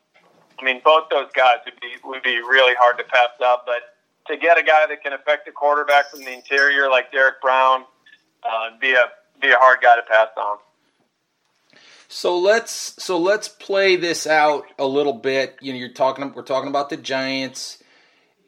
I 0.59 0.63
mean, 0.63 0.81
both 0.83 1.09
those 1.09 1.29
guys 1.33 1.57
would 1.65 1.79
be 1.81 1.95
would 2.03 2.23
be 2.23 2.37
really 2.37 2.75
hard 2.75 2.97
to 2.97 3.03
pass 3.03 3.29
up. 3.43 3.65
But 3.65 3.95
to 4.27 4.37
get 4.37 4.57
a 4.57 4.63
guy 4.63 4.85
that 4.87 5.03
can 5.03 5.13
affect 5.13 5.45
the 5.45 5.51
quarterback 5.51 6.09
from 6.09 6.21
the 6.21 6.33
interior 6.33 6.89
like 6.89 7.11
Derrick 7.11 7.41
Brown, 7.41 7.83
uh, 8.43 8.69
be 8.79 8.93
a 8.93 9.05
be 9.41 9.49
a 9.49 9.57
hard 9.57 9.79
guy 9.81 9.95
to 9.95 10.01
pass 10.03 10.29
on. 10.37 10.57
So 12.07 12.37
let's 12.37 13.01
so 13.03 13.17
let's 13.17 13.47
play 13.47 13.95
this 13.95 14.27
out 14.27 14.65
a 14.79 14.85
little 14.85 15.13
bit. 15.13 15.57
You 15.61 15.73
know, 15.73 15.79
you're 15.79 15.89
talking 15.89 16.31
we're 16.33 16.43
talking 16.43 16.69
about 16.69 16.89
the 16.89 16.97
Giants. 16.97 17.83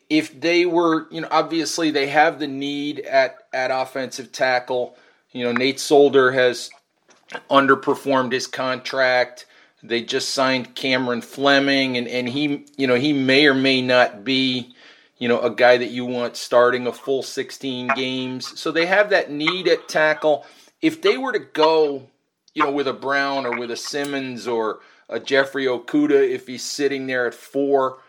If 0.09 0.39
they 0.39 0.65
were, 0.65 1.07
you 1.11 1.21
know, 1.21 1.27
obviously 1.31 1.91
they 1.91 2.07
have 2.07 2.39
the 2.39 2.47
need 2.47 2.99
at 3.01 3.37
at 3.53 3.71
offensive 3.71 4.31
tackle. 4.31 4.97
You 5.31 5.45
know, 5.45 5.51
Nate 5.51 5.79
Solder 5.79 6.31
has 6.31 6.69
underperformed 7.49 8.31
his 8.31 8.47
contract. 8.47 9.45
They 9.83 10.01
just 10.01 10.29
signed 10.29 10.75
Cameron 10.75 11.21
Fleming 11.21 11.97
and 11.97 12.07
and 12.07 12.27
he, 12.27 12.65
you 12.77 12.87
know, 12.87 12.95
he 12.95 13.13
may 13.13 13.45
or 13.47 13.53
may 13.53 13.81
not 13.81 14.23
be 14.23 14.73
you 15.19 15.27
know, 15.27 15.41
a 15.41 15.49
guy 15.49 15.77
that 15.77 15.89
you 15.89 16.05
want 16.05 16.37
starting 16.37 16.85
a 16.85 16.93
full 16.93 17.23
16 17.23 17.87
games. 17.95 18.59
So 18.59 18.71
they 18.71 18.85
have 18.85 19.09
that 19.09 19.31
need 19.31 19.67
at 19.67 19.89
tackle. 19.89 20.45
If 20.79 21.01
they 21.01 21.17
were 21.17 21.31
to 21.31 21.39
go 21.39 22.07
you 22.57 22.63
know, 22.63 22.71
with 22.71 22.87
a 22.87 22.93
Brown 22.93 23.45
or 23.45 23.55
with 23.55 23.69
a 23.69 23.77
Simmons 23.77 24.47
or 24.47 24.79
a 25.07 25.19
Jeffrey 25.19 25.65
Okudah, 25.65 26.27
if 26.27 26.47
he's 26.47 26.63
sitting 26.63 27.05
there 27.05 27.27
at 27.27 27.35
four. 27.35 27.99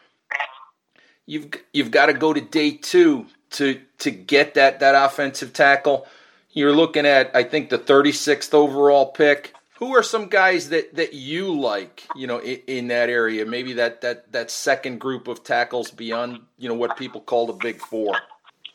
You've 1.29 1.51
you've 1.75 1.91
got 1.91 2.07
to 2.07 2.15
go 2.15 2.33
to 2.33 2.41
day 2.41 2.71
two 2.71 3.27
to 3.51 3.81
to 3.99 4.11
get 4.11 4.55
that 4.55 4.81
that 4.81 4.95
offensive 4.95 5.53
tackle. 5.53 6.07
You're 6.53 6.75
looking 6.75 7.05
at 7.05 7.31
I 7.37 7.45
think 7.45 7.69
the 7.69 7.79
36th 7.79 8.55
overall 8.55 9.13
pick. 9.13 9.53
Who 9.77 9.95
are 9.95 10.03
some 10.03 10.27
guys 10.27 10.71
that, 10.71 10.97
that 10.97 11.15
you 11.15 11.55
like, 11.55 12.03
you 12.17 12.27
know, 12.27 12.39
in, 12.39 12.61
in 12.67 12.89
that 12.89 13.09
area? 13.11 13.47
Maybe 13.47 13.75
that, 13.75 14.01
that, 14.01 14.33
that 14.33 14.51
second 14.51 14.99
group 14.99 15.29
of 15.29 15.45
tackles 15.45 15.93
beyond, 15.93 16.41
you 16.59 16.69
know, 16.69 16.75
what 16.75 16.97
people 16.97 17.21
call 17.21 17.47
the 17.47 17.53
big 17.53 17.79
four. 17.79 18.19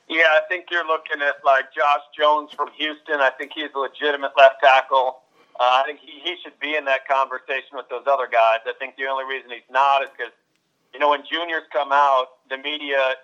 Yeah, 0.07 0.31
I 0.31 0.47
think 0.47 0.67
you're 0.71 0.87
looking 0.87 1.21
at 1.21 1.43
like 1.43 1.73
Josh 1.75 2.07
Jones 2.17 2.51
from 2.55 2.69
Houston. 2.77 3.19
I 3.19 3.31
think 3.37 3.51
he's 3.53 3.67
a 3.75 3.79
legitimate 3.79 4.31
left 4.37 4.61
tackle. 4.63 5.23
Uh, 5.59 5.81
I 5.81 5.83
think 5.85 5.99
he, 5.99 6.21
he 6.23 6.35
should 6.41 6.57
be 6.59 6.75
in 6.75 6.85
that 6.85 7.07
conversation 7.07 7.75
with 7.75 7.89
those 7.89 8.03
other 8.07 8.27
guys. 8.31 8.59
I 8.65 8.73
think 8.79 8.95
the 8.95 9.05
only 9.05 9.25
reason 9.25 9.51
he's 9.51 9.67
not 9.69 10.03
is 10.03 10.09
because, 10.15 10.31
you 10.93 10.99
know, 10.99 11.09
when 11.09 11.23
juniors 11.29 11.63
come 11.71 11.91
out, 11.91 12.27
the 12.49 12.57
media 12.57 13.15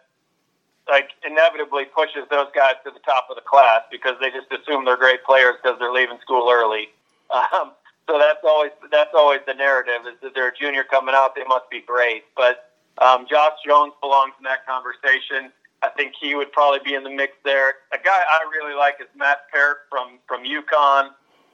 like 0.89 1.09
inevitably 1.25 1.85
pushes 1.85 2.23
those 2.31 2.47
guys 2.55 2.73
to 2.83 2.91
the 2.91 2.99
top 3.05 3.27
of 3.29 3.35
the 3.35 3.45
class 3.45 3.81
because 3.91 4.15
they 4.19 4.31
just 4.31 4.47
assume 4.51 4.85
they're 4.85 4.97
great 4.97 5.23
players 5.23 5.55
because 5.61 5.77
they're 5.79 5.93
leaving 5.93 6.17
school 6.21 6.49
early. 6.51 6.89
Um, 7.29 7.73
so 8.09 8.17
that's 8.17 8.39
always 8.43 8.71
that's 8.89 9.13
always 9.13 9.41
the 9.45 9.53
narrative 9.53 10.01
is 10.07 10.17
that 10.23 10.33
they're 10.33 10.47
a 10.47 10.55
junior 10.59 10.83
coming 10.83 11.13
out, 11.13 11.35
they 11.35 11.43
must 11.43 11.69
be 11.69 11.79
great. 11.79 12.23
But 12.35 12.71
um, 12.97 13.27
Josh 13.29 13.53
Jones 13.63 13.93
belongs 14.01 14.33
in 14.39 14.45
that 14.45 14.65
conversation. 14.65 15.51
I 15.83 15.89
think 15.89 16.13
he 16.19 16.33
would 16.33 16.51
probably 16.51 16.79
be 16.83 16.95
in 16.95 17.03
the 17.03 17.11
mix 17.11 17.33
there. 17.45 17.75
A 17.93 17.99
guy 18.03 18.17
I 18.17 18.49
really 18.51 18.75
like 18.75 18.95
is 18.99 19.05
Matt 19.15 19.45
Peart 19.53 19.85
from 19.91 20.17
from 20.27 20.43
UConn. 20.43 21.11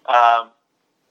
Um, 0.07 0.51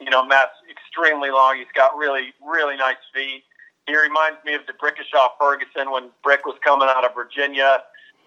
you 0.00 0.08
know, 0.08 0.25
Matt's 0.25 0.56
extremely 0.70 1.30
long. 1.30 1.58
He's 1.58 1.66
got 1.75 1.94
really 1.94 2.32
really 2.42 2.78
nice 2.78 2.96
feet. 3.12 3.44
He 3.87 3.97
reminds 3.97 4.38
me 4.45 4.55
of 4.55 4.62
D'Brickashaw 4.67 5.37
Ferguson 5.38 5.91
when 5.91 6.09
Brick 6.23 6.47
was 6.47 6.57
coming 6.64 6.88
out 6.88 7.05
of 7.05 7.14
Virginia. 7.14 7.83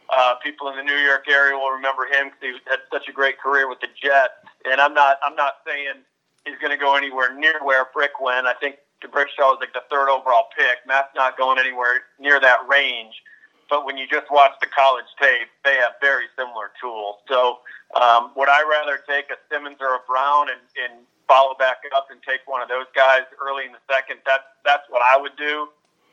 Uh, 0.09 0.35
people 0.43 0.69
in 0.69 0.77
the 0.77 0.83
New 0.83 0.95
York 0.95 1.27
area 1.27 1.57
will 1.57 1.71
remember 1.71 2.05
him 2.05 2.29
because 2.29 2.61
he 2.63 2.69
had 2.69 2.79
such 2.91 3.09
a 3.09 3.11
great 3.11 3.39
career 3.39 3.67
with 3.67 3.79
the 3.81 3.87
Jets. 3.99 4.39
And 4.65 4.79
I'm 4.79 4.93
not 4.93 5.17
I'm 5.25 5.35
not 5.35 5.65
saying 5.65 6.05
he's 6.45 6.57
going 6.59 6.71
to 6.71 6.77
go 6.77 6.95
anywhere 6.95 7.33
near 7.35 7.59
where 7.63 7.85
Brick 7.93 8.21
went. 8.21 8.47
I 8.47 8.53
think 8.53 8.77
D'Brickashaw 9.01 9.57
was 9.57 9.57
like 9.59 9.73
the 9.73 9.83
third 9.91 10.09
overall 10.09 10.47
pick. 10.57 10.85
Matt's 10.87 11.13
not 11.15 11.37
going 11.37 11.59
anywhere 11.59 12.01
near 12.19 12.39
that 12.39 12.59
range. 12.67 13.15
But 13.69 13.85
when 13.85 13.97
you 13.97 14.07
just 14.07 14.31
watch 14.31 14.53
the 14.61 14.67
college 14.67 15.11
tape, 15.19 15.49
they 15.65 15.75
have 15.75 15.99
very 15.99 16.25
similar 16.37 16.71
tools. 16.79 17.17
So 17.27 17.59
um, 17.99 18.31
would 18.35 18.47
I 18.47 18.63
rather 18.63 19.03
take 19.03 19.29
a 19.29 19.35
Simmons 19.51 19.77
or 19.81 19.95
a 19.95 19.99
Brown 20.07 20.47
and, 20.49 20.63
and 20.79 21.03
follow 21.27 21.53
back 21.59 21.83
up 21.95 22.07
and 22.09 22.19
take 22.23 22.41
one 22.47 22.61
of 22.61 22.69
those 22.69 22.87
guys 22.95 23.27
early 23.37 23.65
in 23.65 23.71
the 23.71 23.83
second? 23.91 24.19
That's 24.25 24.47
that's 24.65 24.87
what 24.89 25.01
I 25.03 25.19
would 25.19 25.35
do, 25.37 25.69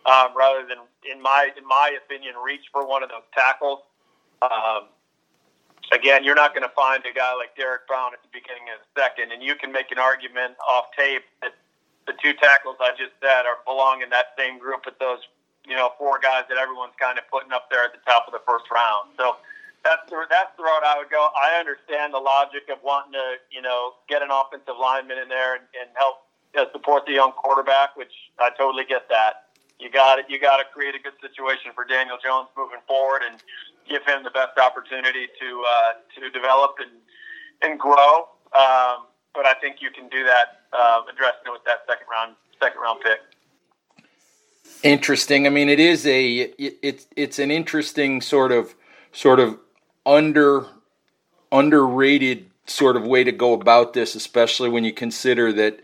um, 0.06 0.36
rather 0.36 0.66
than 0.66 0.78
in 1.06 1.22
my 1.22 1.50
in 1.56 1.64
my 1.66 1.96
opinion 2.04 2.34
reach 2.44 2.66
for 2.72 2.86
one 2.86 3.02
of 3.02 3.08
those 3.08 3.26
tackles. 3.32 3.80
Um, 4.42 4.90
again, 5.92 6.24
you're 6.24 6.34
not 6.34 6.54
going 6.54 6.66
to 6.66 6.74
find 6.74 7.02
a 7.04 7.14
guy 7.14 7.34
like 7.34 7.56
Derrick 7.56 7.86
Brown 7.86 8.12
at 8.12 8.22
the 8.22 8.32
beginning 8.32 8.68
of 8.72 8.82
the 8.82 8.88
second, 8.96 9.32
and 9.32 9.42
you 9.42 9.54
can 9.54 9.72
make 9.72 9.90
an 9.90 9.98
argument 9.98 10.56
off 10.68 10.86
tape 10.96 11.24
that 11.42 11.52
the 12.06 12.14
two 12.20 12.32
tackles 12.34 12.76
I 12.80 12.92
just 12.96 13.16
said 13.20 13.48
are 13.48 13.64
belong 13.64 14.02
in 14.02 14.10
that 14.10 14.36
same 14.36 14.58
group 14.58 14.84
with 14.84 14.98
those, 14.98 15.20
you 15.64 15.76
know, 15.76 15.92
four 15.96 16.20
guys 16.20 16.44
that 16.48 16.58
everyone's 16.58 16.96
kind 17.00 17.16
of 17.18 17.24
putting 17.32 17.52
up 17.52 17.70
there 17.70 17.84
at 17.84 17.92
the 17.92 18.02
top 18.04 18.28
of 18.28 18.32
the 18.32 18.44
first 18.44 18.68
round. 18.68 19.16
So 19.16 19.36
that's 19.84 20.08
the 20.08 20.16
that's 20.32 20.56
the 20.56 20.64
road 20.64 20.80
I 20.82 20.96
would 20.98 21.10
go. 21.12 21.28
I 21.36 21.60
understand 21.60 22.16
the 22.16 22.18
logic 22.18 22.72
of 22.72 22.78
wanting 22.82 23.12
to, 23.12 23.36
you 23.52 23.60
know, 23.60 24.00
get 24.08 24.22
an 24.22 24.32
offensive 24.32 24.80
lineman 24.80 25.18
in 25.18 25.28
there 25.28 25.54
and, 25.54 25.64
and 25.76 25.92
help 25.94 26.24
you 26.56 26.64
know, 26.64 26.66
support 26.72 27.04
the 27.06 27.12
young 27.12 27.32
quarterback, 27.32 27.94
which 27.96 28.12
I 28.40 28.50
totally 28.56 28.84
get 28.88 29.08
that. 29.10 29.52
You 29.78 29.90
got 29.90 30.18
it. 30.18 30.26
You 30.28 30.40
got 30.40 30.56
to 30.56 30.64
create 30.72 30.94
a 30.94 30.98
good 30.98 31.18
situation 31.20 31.72
for 31.74 31.84
Daniel 31.84 32.16
Jones 32.16 32.48
moving 32.56 32.80
forward, 32.88 33.22
and 33.28 33.42
give 33.88 34.02
him 34.06 34.24
the 34.24 34.30
best 34.30 34.56
opportunity 34.58 35.28
to 35.40 35.48
uh, 35.68 35.92
to 36.16 36.30
develop 36.30 36.76
and 36.80 36.96
and 37.60 37.78
grow. 37.78 38.32
Um, 38.56 39.12
but 39.34 39.46
I 39.46 39.54
think 39.60 39.82
you 39.82 39.90
can 39.90 40.08
do 40.08 40.24
that 40.24 40.64
uh, 40.72 41.02
addressing 41.12 41.44
it 41.46 41.52
with 41.52 41.64
that 41.66 41.84
second 41.86 42.06
round 42.10 42.36
second 42.62 42.80
round 42.80 43.00
pick. 43.02 43.20
Interesting. 44.82 45.46
I 45.46 45.50
mean, 45.50 45.68
it 45.68 45.80
is 45.80 46.06
a 46.06 46.54
it, 46.56 46.78
it's 46.82 47.06
it's 47.16 47.38
an 47.38 47.50
interesting 47.50 48.20
sort 48.20 48.52
of 48.52 48.74
sort 49.12 49.40
of 49.40 49.58
under 50.06 50.66
underrated 51.52 52.50
sort 52.66 52.96
of 52.96 53.06
way 53.06 53.24
to 53.24 53.32
go 53.32 53.52
about 53.52 53.92
this, 53.92 54.14
especially 54.14 54.68
when 54.68 54.84
you 54.84 54.92
consider 54.92 55.52
that 55.52 55.80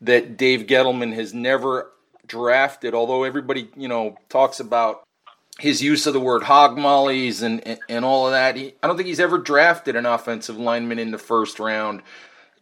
that 0.00 0.36
Dave 0.36 0.66
Gettleman 0.66 1.14
has 1.14 1.32
never 1.32 1.90
drafted, 2.26 2.94
although 2.94 3.24
everybody 3.24 3.68
you 3.76 3.88
know 3.88 4.18
talks 4.28 4.60
about 4.60 5.04
his 5.58 5.82
use 5.82 6.06
of 6.06 6.12
the 6.12 6.20
word 6.20 6.42
hog 6.42 6.76
mollies 6.76 7.42
and, 7.42 7.64
and, 7.66 7.78
and 7.88 8.04
all 8.04 8.26
of 8.26 8.32
that. 8.32 8.56
He, 8.56 8.74
I 8.82 8.86
don't 8.86 8.96
think 8.96 9.06
he's 9.06 9.20
ever 9.20 9.38
drafted 9.38 9.94
an 9.94 10.06
offensive 10.06 10.58
lineman 10.58 10.98
in 10.98 11.12
the 11.12 11.18
first 11.18 11.60
round. 11.60 12.02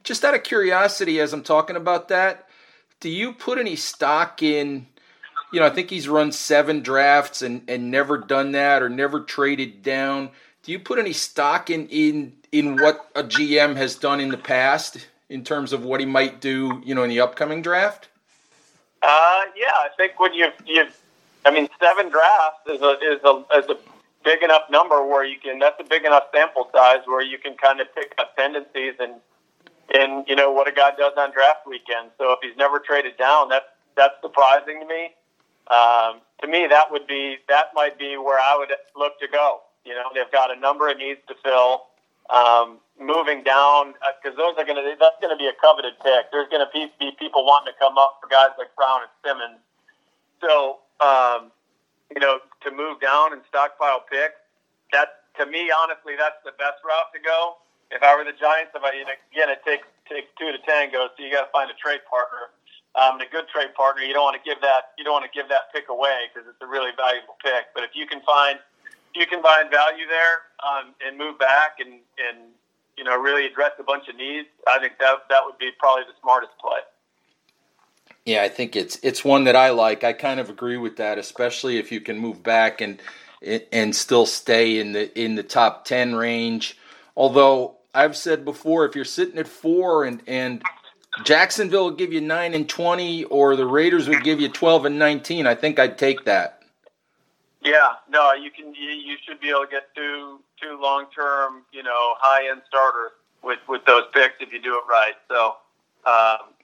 Just 0.04 0.24
out 0.24 0.34
of 0.34 0.42
curiosity, 0.42 1.20
as 1.20 1.32
I'm 1.32 1.42
talking 1.42 1.76
about 1.76 2.08
that, 2.08 2.48
do 3.00 3.08
you 3.08 3.32
put 3.32 3.58
any 3.58 3.76
stock 3.76 4.42
in? 4.42 4.86
You 5.52 5.60
know, 5.60 5.66
I 5.66 5.70
think 5.70 5.90
he's 5.90 6.08
run 6.08 6.32
seven 6.32 6.82
drafts 6.82 7.40
and, 7.42 7.62
and 7.68 7.90
never 7.90 8.18
done 8.18 8.52
that 8.52 8.82
or 8.82 8.88
never 8.88 9.20
traded 9.20 9.82
down. 9.82 10.30
Do 10.62 10.70
you 10.70 10.78
put 10.78 10.98
any 10.98 11.12
stock 11.12 11.70
in, 11.70 11.88
in 11.88 12.34
in 12.52 12.76
what 12.76 13.10
a 13.14 13.24
GM 13.24 13.76
has 13.76 13.96
done 13.96 14.20
in 14.20 14.28
the 14.28 14.36
past 14.36 15.08
in 15.28 15.42
terms 15.42 15.72
of 15.72 15.84
what 15.84 15.98
he 15.98 16.06
might 16.06 16.40
do, 16.40 16.80
you 16.84 16.94
know, 16.94 17.02
in 17.02 17.10
the 17.10 17.20
upcoming 17.20 17.62
draft? 17.62 18.08
Uh, 19.02 19.40
yeah, 19.56 19.72
I 19.74 19.88
think 19.96 20.20
when 20.20 20.32
you've 20.34 20.54
you've 20.64 20.96
I 21.44 21.50
mean, 21.50 21.68
seven 21.80 22.10
drafts 22.10 22.60
is 22.68 22.80
a 22.80 22.92
is 23.00 23.20
a 23.24 23.44
is 23.58 23.70
a 23.70 23.76
big 24.24 24.42
enough 24.42 24.62
number 24.70 25.04
where 25.04 25.24
you 25.24 25.38
can. 25.38 25.58
That's 25.58 25.80
a 25.80 25.84
big 25.84 26.04
enough 26.04 26.24
sample 26.32 26.68
size 26.72 27.00
where 27.06 27.22
you 27.22 27.38
can 27.38 27.56
kind 27.56 27.80
of 27.80 27.92
pick 27.94 28.14
up 28.18 28.36
tendencies 28.36 28.94
and 29.00 29.14
and 29.92 30.24
you 30.28 30.36
know 30.36 30.52
what 30.52 30.68
a 30.68 30.72
guy 30.72 30.90
does 30.96 31.14
on 31.16 31.32
draft 31.32 31.66
weekend. 31.66 32.10
So 32.18 32.32
if 32.32 32.38
he's 32.42 32.56
never 32.56 32.78
traded 32.78 33.16
down, 33.16 33.48
that's 33.48 33.66
that's 33.96 34.14
surprising 34.22 34.80
to 34.80 34.86
me. 34.86 35.10
Um, 35.68 36.20
to 36.40 36.46
me, 36.46 36.66
that 36.68 36.90
would 36.90 37.08
be 37.08 37.38
that 37.48 37.66
might 37.74 37.98
be 37.98 38.16
where 38.16 38.38
I 38.38 38.56
would 38.56 38.70
look 38.96 39.18
to 39.18 39.26
go. 39.26 39.60
You 39.84 39.94
know, 39.94 40.10
they've 40.14 40.30
got 40.30 40.54
a 40.54 40.58
number 40.58 40.88
of 40.88 40.98
needs 40.98 41.20
to 41.28 41.34
fill. 41.42 41.90
Um, 42.30 42.78
moving 43.00 43.42
down 43.42 43.98
because 44.22 44.38
uh, 44.38 44.40
those 44.40 44.54
are 44.56 44.64
going 44.64 44.78
to 44.78 44.86
that's 44.96 45.18
going 45.20 45.34
to 45.34 45.36
be 45.36 45.50
a 45.50 45.56
coveted 45.58 45.98
pick. 46.00 46.30
There's 46.30 46.48
going 46.48 46.64
to 46.64 46.70
be, 46.72 46.86
be 47.02 47.10
people 47.18 47.44
wanting 47.44 47.74
to 47.74 47.76
come 47.82 47.98
up 47.98 48.22
for 48.22 48.30
guys 48.30 48.54
like 48.56 48.70
Brown 48.78 49.02
and 49.02 49.12
Simmons. 49.26 49.60
So 50.38 50.78
um, 51.02 51.50
you 52.14 52.20
know, 52.20 52.38
to 52.62 52.70
move 52.70 53.00
down 53.00 53.32
and 53.32 53.42
stockpile 53.48 54.06
picks. 54.06 54.38
That 54.92 55.26
to 55.40 55.48
me, 55.48 55.72
honestly, 55.72 56.14
that's 56.14 56.38
the 56.44 56.52
best 56.60 56.84
route 56.84 57.10
to 57.16 57.20
go. 57.20 57.58
If 57.90 58.00
I 58.00 58.16
were 58.16 58.24
the 58.24 58.36
Giants, 58.36 58.72
if 58.72 58.80
I, 58.80 58.92
again, 59.04 59.50
it 59.50 59.60
takes 59.64 59.88
takes 60.08 60.28
two 60.36 60.52
to 60.52 60.60
tango, 60.64 61.08
so 61.12 61.18
you 61.18 61.32
got 61.32 61.48
to 61.48 61.52
find 61.52 61.68
a 61.68 61.76
trade 61.80 62.04
partner. 62.08 62.52
Um, 62.92 63.16
and 63.16 63.24
a 63.24 63.30
good 63.32 63.48
trade 63.48 63.72
partner, 63.72 64.04
you 64.04 64.12
don't 64.12 64.28
want 64.28 64.36
to 64.36 64.44
give 64.44 64.60
that 64.60 64.92
you 65.00 65.04
don't 65.04 65.16
want 65.16 65.24
to 65.24 65.32
give 65.32 65.48
that 65.48 65.72
pick 65.72 65.88
away 65.88 66.28
because 66.28 66.44
it's 66.44 66.60
a 66.60 66.68
really 66.68 66.92
valuable 66.92 67.40
pick. 67.40 67.72
But 67.72 67.88
if 67.88 67.96
you 67.96 68.04
can 68.04 68.20
find 68.20 68.60
you 69.14 69.26
can 69.26 69.42
find 69.42 69.70
value 69.70 70.06
there 70.08 70.42
um, 70.62 70.94
and 71.06 71.18
move 71.18 71.38
back 71.38 71.78
and 71.80 72.00
and 72.18 72.52
you 72.96 73.04
know 73.04 73.16
really 73.18 73.46
address 73.46 73.72
a 73.78 73.82
bunch 73.82 74.08
of 74.08 74.16
needs, 74.16 74.48
I 74.66 74.78
think 74.78 74.94
that 75.00 75.16
that 75.28 75.40
would 75.44 75.58
be 75.58 75.70
probably 75.78 76.04
the 76.04 76.18
smartest 76.20 76.52
play. 76.60 76.80
Yeah, 78.24 78.42
I 78.42 78.48
think 78.48 78.76
it's 78.76 78.98
it's 79.02 79.24
one 79.24 79.44
that 79.44 79.56
I 79.56 79.70
like. 79.70 80.04
I 80.04 80.12
kind 80.12 80.38
of 80.38 80.48
agree 80.48 80.76
with 80.76 80.96
that, 80.96 81.18
especially 81.18 81.78
if 81.78 81.90
you 81.90 82.00
can 82.00 82.18
move 82.18 82.42
back 82.42 82.80
and 82.80 83.00
and 83.72 83.94
still 83.94 84.26
stay 84.26 84.78
in 84.78 84.92
the 84.92 85.20
in 85.20 85.34
the 85.34 85.42
top 85.42 85.84
10 85.84 86.14
range. 86.14 86.78
Although 87.16 87.76
I've 87.94 88.16
said 88.16 88.44
before 88.44 88.86
if 88.86 88.94
you're 88.94 89.04
sitting 89.04 89.38
at 89.38 89.48
4 89.48 90.04
and 90.04 90.22
and 90.26 90.62
Jacksonville 91.24 91.84
will 91.84 91.96
give 91.96 92.12
you 92.12 92.20
9 92.20 92.54
and 92.54 92.68
20 92.68 93.24
or 93.24 93.56
the 93.56 93.66
Raiders 93.66 94.08
would 94.08 94.24
give 94.24 94.40
you 94.40 94.48
12 94.48 94.86
and 94.86 94.98
19, 94.98 95.46
I 95.46 95.54
think 95.54 95.78
I'd 95.78 95.98
take 95.98 96.24
that. 96.24 96.61
Yeah, 97.64 97.90
no, 98.10 98.32
you 98.32 98.50
can 98.50 98.74
you, 98.74 99.16
should 99.26 99.40
be 99.40 99.50
able 99.50 99.60
to 99.60 99.70
get 99.70 99.94
two 99.94 100.40
two 100.60 100.78
long-term, 100.80 101.62
you 101.72 101.82
know, 101.82 102.14
high-end 102.18 102.62
starters 102.66 103.12
with 103.42 103.60
with 103.68 103.84
those 103.84 104.04
picks 104.12 104.34
if 104.40 104.52
you 104.52 104.60
do 104.60 104.74
it 104.74 104.84
right. 104.88 105.14
So, 105.28 105.56
um, 106.04 106.54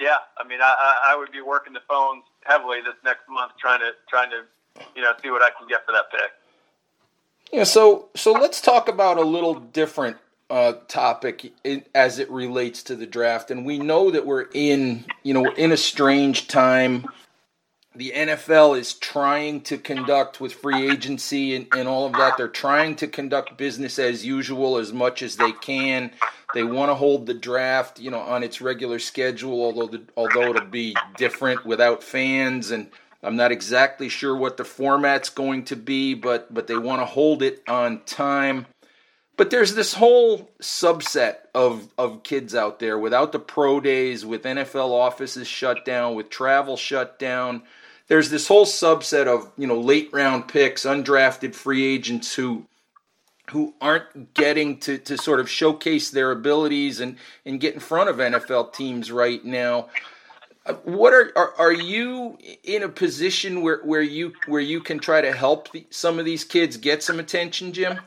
yeah, 0.00 0.18
I 0.38 0.46
mean, 0.46 0.60
I, 0.62 1.00
I 1.06 1.16
would 1.16 1.32
be 1.32 1.40
working 1.40 1.72
the 1.72 1.82
phones 1.88 2.22
heavily 2.44 2.80
this 2.80 2.94
next 3.04 3.28
month, 3.28 3.52
trying 3.58 3.80
to 3.80 3.90
trying 4.08 4.30
to 4.30 4.42
you 4.94 5.02
know 5.02 5.12
see 5.22 5.30
what 5.30 5.42
I 5.42 5.50
can 5.58 5.66
get 5.68 5.84
for 5.84 5.92
that 5.92 6.10
pick. 6.10 6.30
Yeah, 7.52 7.64
so 7.64 8.08
so 8.14 8.32
let's 8.32 8.60
talk 8.60 8.88
about 8.88 9.18
a 9.18 9.24
little 9.24 9.54
different 9.54 10.16
uh, 10.50 10.74
topic 10.86 11.52
in, 11.64 11.84
as 11.94 12.18
it 12.18 12.30
relates 12.30 12.82
to 12.84 12.96
the 12.96 13.06
draft, 13.06 13.50
and 13.50 13.66
we 13.66 13.78
know 13.78 14.10
that 14.10 14.24
we're 14.24 14.46
in 14.54 15.04
you 15.22 15.34
know 15.34 15.42
we're 15.42 15.54
in 15.54 15.72
a 15.72 15.76
strange 15.76 16.46
time. 16.46 17.06
The 17.94 18.12
NFL 18.16 18.78
is 18.78 18.94
trying 18.94 19.60
to 19.62 19.76
conduct 19.76 20.40
with 20.40 20.54
free 20.54 20.90
agency 20.90 21.54
and, 21.54 21.66
and 21.76 21.86
all 21.86 22.06
of 22.06 22.14
that. 22.14 22.38
They're 22.38 22.48
trying 22.48 22.96
to 22.96 23.06
conduct 23.06 23.58
business 23.58 23.98
as 23.98 24.24
usual 24.24 24.78
as 24.78 24.92
much 24.94 25.22
as 25.22 25.36
they 25.36 25.52
can. 25.52 26.10
They 26.54 26.62
want 26.62 26.90
to 26.90 26.94
hold 26.94 27.26
the 27.26 27.34
draft, 27.34 28.00
you 28.00 28.10
know, 28.10 28.20
on 28.20 28.42
its 28.42 28.60
regular 28.60 28.98
schedule, 28.98 29.62
although 29.62 29.86
the, 29.86 30.02
although 30.16 30.50
it'll 30.50 30.66
be 30.66 30.96
different 31.16 31.66
without 31.66 32.02
fans, 32.02 32.70
and 32.70 32.90
I'm 33.22 33.36
not 33.36 33.52
exactly 33.52 34.08
sure 34.08 34.34
what 34.34 34.56
the 34.56 34.64
format's 34.64 35.30
going 35.30 35.64
to 35.66 35.76
be, 35.76 36.14
but 36.14 36.52
but 36.52 36.66
they 36.66 36.76
want 36.76 37.00
to 37.00 37.06
hold 37.06 37.42
it 37.42 37.62
on 37.68 38.02
time. 38.04 38.66
But 39.36 39.50
there's 39.50 39.74
this 39.74 39.94
whole 39.94 40.50
subset 40.60 41.36
of 41.54 41.88
of 41.96 42.22
kids 42.22 42.54
out 42.54 42.78
there 42.80 42.98
without 42.98 43.32
the 43.32 43.38
pro 43.38 43.80
days, 43.80 44.26
with 44.26 44.42
NFL 44.42 44.90
offices 44.90 45.46
shut 45.46 45.84
down, 45.84 46.14
with 46.14 46.30
travel 46.30 46.76
shut 46.76 47.18
down. 47.18 47.62
There's 48.12 48.28
this 48.28 48.46
whole 48.46 48.66
subset 48.66 49.26
of 49.26 49.50
you 49.56 49.66
know 49.66 49.80
late 49.80 50.10
round 50.12 50.46
picks, 50.46 50.84
undrafted 50.84 51.54
free 51.54 51.82
agents 51.82 52.34
who 52.34 52.66
who 53.52 53.72
aren't 53.80 54.34
getting 54.34 54.80
to, 54.80 54.98
to 54.98 55.16
sort 55.16 55.40
of 55.40 55.48
showcase 55.48 56.10
their 56.10 56.30
abilities 56.30 57.00
and, 57.00 57.16
and 57.46 57.58
get 57.58 57.72
in 57.72 57.80
front 57.80 58.10
of 58.10 58.16
NFL 58.16 58.74
teams 58.74 59.10
right 59.10 59.42
now. 59.42 59.88
What 60.84 61.14
are, 61.14 61.32
are 61.34 61.54
are 61.56 61.72
you 61.72 62.36
in 62.64 62.82
a 62.82 62.88
position 62.90 63.62
where, 63.62 63.80
where 63.82 64.02
you 64.02 64.34
where 64.44 64.60
you 64.60 64.82
can 64.82 64.98
try 64.98 65.22
to 65.22 65.32
help 65.32 65.72
the, 65.72 65.86
some 65.88 66.18
of 66.18 66.26
these 66.26 66.44
kids 66.44 66.76
get 66.76 67.02
some 67.02 67.18
attention, 67.18 67.72
Jim? 67.72 67.98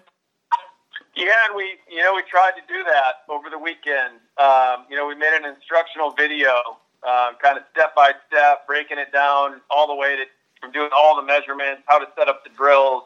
Yeah, 1.15 1.33
and 1.47 1.55
we 1.55 1.77
you 1.89 2.03
know 2.03 2.13
we 2.13 2.21
tried 2.29 2.51
to 2.51 2.61
do 2.71 2.83
that 2.83 3.25
over 3.27 3.49
the 3.49 3.57
weekend. 3.57 4.21
Um, 4.37 4.85
you 4.87 4.97
know, 4.97 5.07
we 5.07 5.15
made 5.15 5.35
an 5.35 5.45
instructional 5.45 6.11
video, 6.11 6.77
um, 7.05 7.37
kind 7.41 7.57
of 7.57 7.63
step 7.71 7.95
by 7.95 8.11
step, 8.27 8.65
breaking 8.67 8.97
it 8.97 9.13
down 9.13 9.61
all 9.69 9.87
the 9.87 9.95
way 9.95 10.15
to 10.15 10.25
from 10.65 10.71
doing 10.71 10.89
all 10.95 11.15
the 11.15 11.21
measurements, 11.21 11.83
how 11.85 11.99
to 11.99 12.07
set 12.17 12.27
up 12.27 12.43
the 12.43 12.49
drills, 12.57 13.03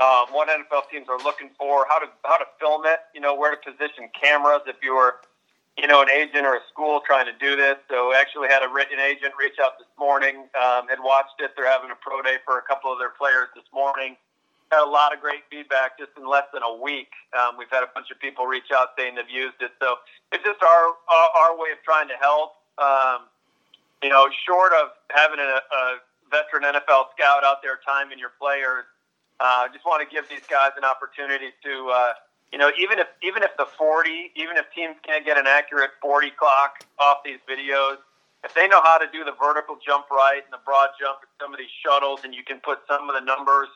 um, 0.00 0.32
what 0.32 0.48
NFL 0.48 0.88
teams 0.90 1.08
are 1.08 1.18
looking 1.18 1.50
for, 1.58 1.84
how 1.88 1.98
to 1.98 2.06
how 2.24 2.36
to 2.36 2.48
film 2.60 2.82
it, 2.86 3.00
you 3.14 3.20
know, 3.20 3.34
where 3.34 3.54
to 3.54 3.60
position 3.60 4.08
cameras 4.18 4.62
if 4.66 4.76
you 4.82 4.94
were, 4.94 5.16
you 5.76 5.86
know, 5.86 6.00
an 6.02 6.10
agent 6.10 6.46
or 6.46 6.56
a 6.56 6.64
school 6.72 7.00
trying 7.04 7.26
to 7.26 7.36
do 7.36 7.56
this. 7.56 7.76
So 7.88 8.12
actually 8.14 8.48
had 8.48 8.62
a 8.62 8.68
written 8.68 9.00
agent 9.00 9.32
reach 9.38 9.56
out 9.62 9.78
this 9.78 9.88
morning, 9.98 10.48
um, 10.56 10.88
had 10.88 11.00
watched 11.00 11.40
it. 11.40 11.52
They're 11.56 11.68
having 11.68 11.90
a 11.90 11.98
pro 12.00 12.22
day 12.22 12.36
for 12.44 12.58
a 12.58 12.62
couple 12.62 12.92
of 12.92 12.98
their 12.98 13.12
players 13.12 13.48
this 13.54 13.68
morning. 13.72 14.16
Had 14.72 14.82
a 14.82 14.90
lot 14.90 15.14
of 15.14 15.20
great 15.20 15.46
feedback 15.48 15.96
just 15.96 16.10
in 16.18 16.26
less 16.26 16.44
than 16.52 16.64
a 16.64 16.74
week. 16.74 17.12
Um, 17.38 17.54
we've 17.56 17.70
had 17.70 17.84
a 17.84 17.90
bunch 17.94 18.10
of 18.10 18.18
people 18.18 18.46
reach 18.46 18.74
out 18.74 18.98
saying 18.98 19.14
they've 19.14 19.30
used 19.30 19.60
it. 19.60 19.70
So 19.80 20.02
it's 20.32 20.42
just 20.44 20.60
our 20.60 20.84
our, 21.08 21.28
our 21.40 21.52
way 21.56 21.70
of 21.70 21.80
trying 21.84 22.08
to 22.08 22.18
help. 22.20 22.55
Um, 22.78 23.28
you 24.02 24.10
know, 24.10 24.28
short 24.44 24.72
of 24.72 24.90
having 25.10 25.40
a, 25.40 25.60
a 25.60 25.82
veteran 26.30 26.62
NFL 26.62 27.16
scout 27.16 27.44
out 27.44 27.62
there 27.62 27.80
timing 27.86 28.18
your 28.18 28.32
players 28.38 28.84
uh, 29.40 29.68
just 29.72 29.84
want 29.84 30.00
to 30.00 30.08
give 30.08 30.28
these 30.28 30.44
guys 30.48 30.72
an 30.76 30.84
opportunity 30.84 31.52
to, 31.62 31.90
uh, 31.92 32.12
you 32.52 32.58
know, 32.58 32.70
even 32.80 32.98
if 32.98 33.08
even 33.22 33.42
if 33.42 33.52
the 33.58 33.66
40, 33.76 34.32
even 34.34 34.56
if 34.56 34.64
teams 34.72 34.96
can't 35.04 35.24
get 35.26 35.36
an 35.36 35.46
accurate 35.46 35.90
40 36.00 36.30
clock 36.38 36.80
off 36.98 37.18
these 37.24 37.40
videos, 37.44 38.00
if 38.44 38.54
they 38.54 38.68
know 38.68 38.80
how 38.82 38.96
to 38.96 39.06
do 39.12 39.24
the 39.24 39.34
vertical 39.36 39.76
jump 39.84 40.06
right 40.10 40.40
and 40.40 40.52
the 40.52 40.62
broad 40.64 40.90
jump 40.98 41.18
at 41.20 41.28
some 41.42 41.52
of 41.52 41.58
these 41.58 41.72
shuttles, 41.84 42.20
and 42.24 42.34
you 42.34 42.44
can 42.44 42.60
put 42.60 42.80
some 42.88 43.10
of 43.10 43.14
the 43.14 43.20
numbers, 43.20 43.68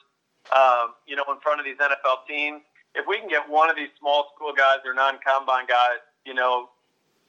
um, 0.55 0.97
you 1.07 1.17
know, 1.17 1.25
in 1.29 1.41
front 1.41 1.61
of 1.61 1.67
these 1.67 1.77
NFL 1.77 2.25
teams. 2.27 2.63
If 2.95 3.05
we 3.07 3.19
can 3.19 3.29
get 3.29 3.49
one 3.49 3.69
of 3.69 3.77
these 3.77 3.93
small 3.99 4.33
school 4.35 4.53
guys 4.57 4.81
or 4.87 4.95
non-combine 4.95 5.67
guys, 5.67 6.01
you 6.25 6.35
know, 6.35 6.71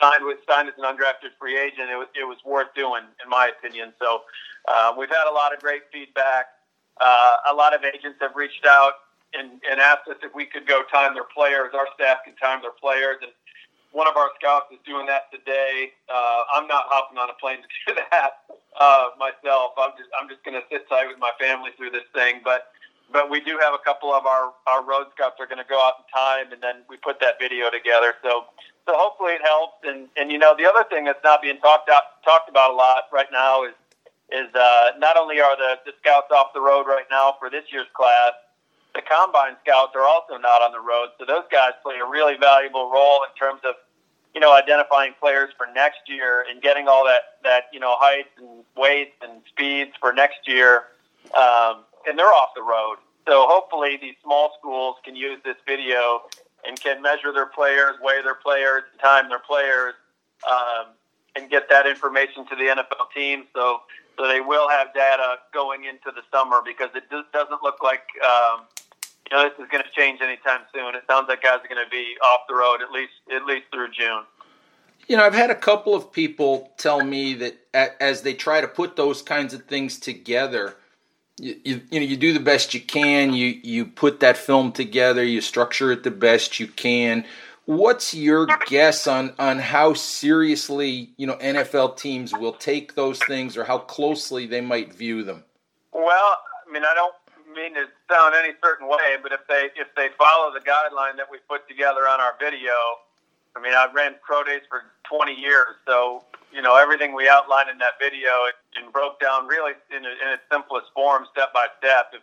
signed 0.02 0.26
with 0.26 0.40
signed 0.50 0.68
as 0.68 0.76
an 0.78 0.84
undrafted 0.84 1.38
free 1.40 1.58
agent, 1.60 1.90
it 1.90 1.96
was, 1.96 2.08
it 2.16 2.26
was 2.26 2.38
worth 2.46 2.74
doing, 2.76 3.04
in 3.24 3.30
my 3.30 3.52
opinion. 3.54 3.94
So 4.02 4.22
uh, 4.68 4.94
we've 4.98 5.10
had 5.10 5.30
a 5.30 5.34
lot 5.34 5.54
of 5.54 5.62
great 5.62 5.84
feedback. 5.94 6.48
Uh, 7.00 7.36
a 7.52 7.54
lot 7.54 7.74
of 7.74 7.84
agents 7.86 8.18
have 8.22 8.36
reached 8.36 8.66
out 8.66 8.94
and, 9.34 9.62
and 9.70 9.80
asked 9.80 10.08
us 10.10 10.18
if 10.24 10.34
we 10.36 10.46
could 10.46 10.68
go 10.68 10.84
time 10.92 11.14
their 11.14 11.30
players. 11.30 11.72
Our 11.74 11.88
staff 11.96 12.20
can 12.26 12.36
time 12.36 12.62
their 12.62 12.76
players, 12.76 13.18
and 13.22 13.32
one 13.92 14.08
of 14.08 14.18
our 14.18 14.30
scouts 14.40 14.68
is 14.74 14.80
doing 14.86 15.06
that 15.08 15.32
today. 15.32 15.92
Uh, 16.10 16.44
I'm 16.54 16.68
not 16.68 16.86
hopping 16.90 17.18
on 17.18 17.30
a 17.30 17.38
plane 17.40 17.60
to 17.62 17.70
do 17.88 18.02
that 18.12 18.44
uh, 18.80 19.10
myself. 19.18 19.74
I'm 19.78 19.92
just 19.98 20.10
I'm 20.20 20.28
just 20.28 20.44
going 20.44 20.56
to 20.60 20.66
sit 20.72 20.90
tight 20.90 21.08
with 21.08 21.20
my 21.20 21.32
family 21.40 21.72
through 21.78 21.92
this 21.92 22.08
thing, 22.14 22.42
but. 22.44 22.74
But 23.12 23.30
we 23.30 23.42
do 23.42 23.60
have 23.62 23.74
a 23.74 23.84
couple 23.84 24.14
of 24.14 24.26
our, 24.26 24.54
our 24.68 24.84
road 24.84 25.08
scouts 25.14 25.36
are 25.40 25.46
going 25.46 25.60
to 25.60 25.68
go 25.68 25.80
out 25.82 25.96
in 26.00 26.06
time, 26.14 26.54
and 26.54 26.62
then 26.62 26.84
we 26.90 26.98
put 26.98 27.20
that 27.20 27.40
video 27.40 27.70
together. 27.70 28.16
So 28.24 28.46
so 28.86 28.94
hopefully 28.96 29.34
it 29.34 29.42
helps. 29.44 29.84
And 29.84 30.08
and 30.18 30.32
you 30.32 30.38
know 30.38 30.56
the 30.58 30.68
other 30.68 30.84
thing 30.90 31.06
that's 31.06 31.24
not 31.24 31.42
being 31.42 31.58
talked 31.58 31.90
out, 31.90 32.24
talked 32.24 32.50
about 32.50 32.72
a 32.72 32.74
lot 32.74 33.04
right 33.12 33.30
now 33.32 33.64
is 33.64 33.74
is 34.32 34.48
uh, 34.56 34.92
not 34.98 35.18
only 35.18 35.40
are 35.42 35.58
the, 35.58 35.76
the 35.86 35.92
scouts 36.00 36.32
off 36.32 36.54
the 36.54 36.62
road 36.62 36.88
right 36.88 37.06
now 37.12 37.36
for 37.38 37.50
this 37.50 37.66
year's 37.72 37.88
class, 37.94 38.32
the 38.96 39.02
combine 39.02 39.56
scouts 39.64 39.92
are 39.96 40.04
also 40.04 40.38
not 40.38 40.62
on 40.62 40.72
the 40.72 40.80
road. 40.80 41.10
So 41.20 41.26
those 41.26 41.44
guys 41.52 41.72
play 41.84 41.96
a 41.98 42.06
really 42.06 42.38
valuable 42.38 42.90
role 42.90 43.24
in 43.28 43.36
terms 43.38 43.62
of, 43.66 43.76
you 44.34 44.40
know, 44.40 44.56
identifying 44.56 45.14
players 45.20 45.50
for 45.58 45.68
next 45.76 46.08
year 46.08 46.46
and 46.50 46.62
getting 46.62 46.88
all 46.88 47.04
that, 47.06 47.44
that 47.44 47.64
you 47.74 47.80
know, 47.80 47.96
heights 48.00 48.30
and 48.38 48.64
weights 48.78 49.16
and 49.22 49.42
speeds 49.50 49.92
for 50.00 50.14
next 50.14 50.48
year. 50.48 50.84
Um, 51.36 51.84
and 52.08 52.18
they're 52.18 52.34
off 52.34 52.50
the 52.56 52.64
road. 52.64 52.98
So 53.28 53.46
hopefully 53.48 53.98
these 54.02 54.16
small 54.24 54.54
schools 54.58 54.96
can 55.04 55.16
use 55.16 55.40
this 55.46 55.58
video 55.68 56.24
and 56.66 56.80
can 56.80 57.02
measure 57.02 57.32
their 57.32 57.46
players, 57.48 57.96
weigh 58.02 58.22
their 58.24 58.36
players, 58.36 58.84
time 59.02 59.30
their 59.30 59.40
players, 59.40 59.94
um, 60.50 60.88
and 61.36 61.50
get 61.50 61.70
that 61.70 61.88
information 61.88 62.46
to 62.48 62.56
the 62.56 62.64
NFL 62.64 63.12
team. 63.16 63.46
So 63.54 63.82
so 64.18 64.28
they 64.28 64.42
will 64.42 64.70
have 64.70 64.94
data 64.94 65.38
going 65.54 65.86
into 65.86 66.12
the 66.14 66.22
summer 66.32 66.62
because 66.64 66.90
it 66.96 67.04
just 67.10 67.32
doesn't 67.32 67.64
look 67.64 67.82
like 67.82 68.04
um, 68.24 68.66
you 69.30 69.38
know 69.38 69.44
this 69.50 69.54
is 69.58 69.70
going 69.72 69.84
to 69.84 69.90
change 69.96 70.22
anytime 70.22 70.62
soon. 70.74 70.96
It 70.96 71.04
sounds 71.10 71.28
like 71.28 71.42
guys 71.42 71.60
are 71.64 71.74
going 71.74 71.84
to 71.84 71.90
be 71.90 72.16
off 72.24 72.42
the 72.48 72.56
road 72.56 72.82
at 72.82 72.92
least 72.92 73.14
at 73.34 73.46
least 73.46 73.66
through 73.74 73.92
June. 73.92 74.24
You 75.08 75.18
know, 75.18 75.24
I've 75.24 75.34
had 75.34 75.50
a 75.50 75.56
couple 75.56 75.96
of 75.96 76.12
people 76.12 76.72
tell 76.78 77.04
me 77.04 77.34
that 77.36 77.58
as 78.00 78.22
they 78.22 78.34
try 78.34 78.62
to 78.62 78.68
put 78.68 78.96
those 78.96 79.22
kinds 79.22 79.54
of 79.54 79.66
things 79.66 80.00
together, 80.00 80.76
you, 81.42 81.82
you, 81.90 82.00
know 82.00 82.06
you 82.06 82.18
do 82.18 82.34
the 82.34 82.40
best 82.40 82.74
you 82.74 82.82
can. 82.82 83.34
You 83.34 83.60
you 83.64 83.86
put 83.86 84.20
that 84.20 84.38
film 84.38 84.72
together. 84.72 85.24
You 85.24 85.42
structure 85.42 85.92
it 85.92 86.04
the 86.04 86.12
best 86.12 86.60
you 86.60 86.68
can 86.68 87.26
What's 87.66 88.14
your 88.14 88.48
guess 88.66 89.06
on 89.06 89.34
on 89.38 89.60
how 89.60 89.94
seriously 89.94 91.12
you 91.18 91.28
know 91.28 91.36
NFL 91.38 91.98
teams 91.98 92.34
will 92.34 92.54
take 92.54 92.96
those 92.96 93.20
things, 93.20 93.56
or 93.56 93.64
how 93.64 93.78
closely 93.78 94.48
they 94.48 94.62
might 94.62 94.94
view 94.94 95.24
them? 95.24 95.44
Well, 95.94 96.04
I 96.68 96.74
mean, 96.74 96.84
I 96.84 96.94
don't 96.96 97.14
mean 97.56 97.76
to 97.76 97.86
sound 98.12 98.34
any 98.36 98.54
certain 98.64 98.90
way, 98.90 99.18
but 99.22 99.32
if 99.32 99.42
they 99.48 99.70
if 99.76 99.88
they 99.96 100.10
follow 100.18 100.52
the 100.52 100.60
guideline 100.60 101.18
that 101.18 101.28
we 101.32 101.38
put 101.48 101.68
together 101.70 102.08
on 102.10 102.20
our 102.20 102.34
video, 102.40 102.74
I 103.56 103.62
mean, 103.62 103.74
I've 103.74 103.94
ran 103.94 104.16
pro 104.24 104.44
days 104.44 104.62
for 104.70 104.84
20 105.10 105.34
years, 105.34 105.76
so 105.86 106.24
you 106.54 106.62
know 106.62 106.76
everything 106.78 107.14
we 107.14 107.28
outlined 107.28 107.70
in 107.70 107.78
that 107.80 108.00
video 108.00 108.32
and 108.76 108.92
broke 108.92 109.20
down 109.20 109.48
really 109.48 109.74
in, 109.92 110.06
a, 110.06 110.10
in 110.10 110.28
its 110.32 110.44
simplest 110.52 110.88
form, 110.94 111.26
step 111.32 111.54
by 111.54 111.68
step. 111.80 112.12
If, 112.14 112.22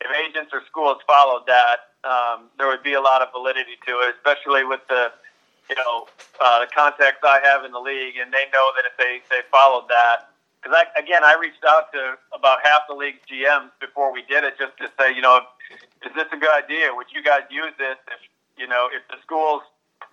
if 0.00 0.10
agents 0.14 0.50
or 0.52 0.62
schools 0.66 0.98
followed 1.06 1.46
that, 1.46 1.90
um, 2.04 2.48
there 2.56 2.68
would 2.68 2.82
be 2.82 2.94
a 2.94 3.00
lot 3.00 3.20
of 3.22 3.32
validity 3.32 3.76
to 3.86 3.92
it, 4.06 4.14
especially 4.14 4.64
with 4.64 4.80
the 4.88 5.10
you 5.68 5.76
know 5.76 6.06
uh, 6.40 6.60
the 6.60 6.70
contacts 6.70 7.20
I 7.24 7.40
have 7.42 7.64
in 7.64 7.72
the 7.72 7.82
league, 7.82 8.14
and 8.16 8.32
they 8.32 8.46
know 8.54 8.66
that 8.78 8.86
if 8.86 8.94
they 8.96 9.20
they 9.28 9.42
followed 9.50 9.88
that. 9.88 10.30
Because 10.62 10.76
I, 10.76 11.00
again, 11.00 11.24
I 11.24 11.40
reached 11.40 11.64
out 11.64 11.90
to 11.96 12.20
about 12.36 12.60
half 12.62 12.84
the 12.86 12.94
league's 12.94 13.24
GMs 13.24 13.72
before 13.80 14.12
we 14.12 14.20
did 14.28 14.44
it, 14.44 14.60
just 14.60 14.76
to 14.76 14.92
say, 15.00 15.08
you 15.08 15.22
know, 15.22 15.40
is 16.04 16.12
this 16.14 16.28
a 16.32 16.36
good 16.36 16.52
idea? 16.52 16.92
Would 16.92 17.08
you 17.14 17.24
guys 17.24 17.48
use 17.50 17.72
this 17.78 17.96
if 18.06 18.20
you 18.56 18.68
know 18.68 18.88
if 18.92 19.02
the 19.08 19.16
schools 19.24 19.62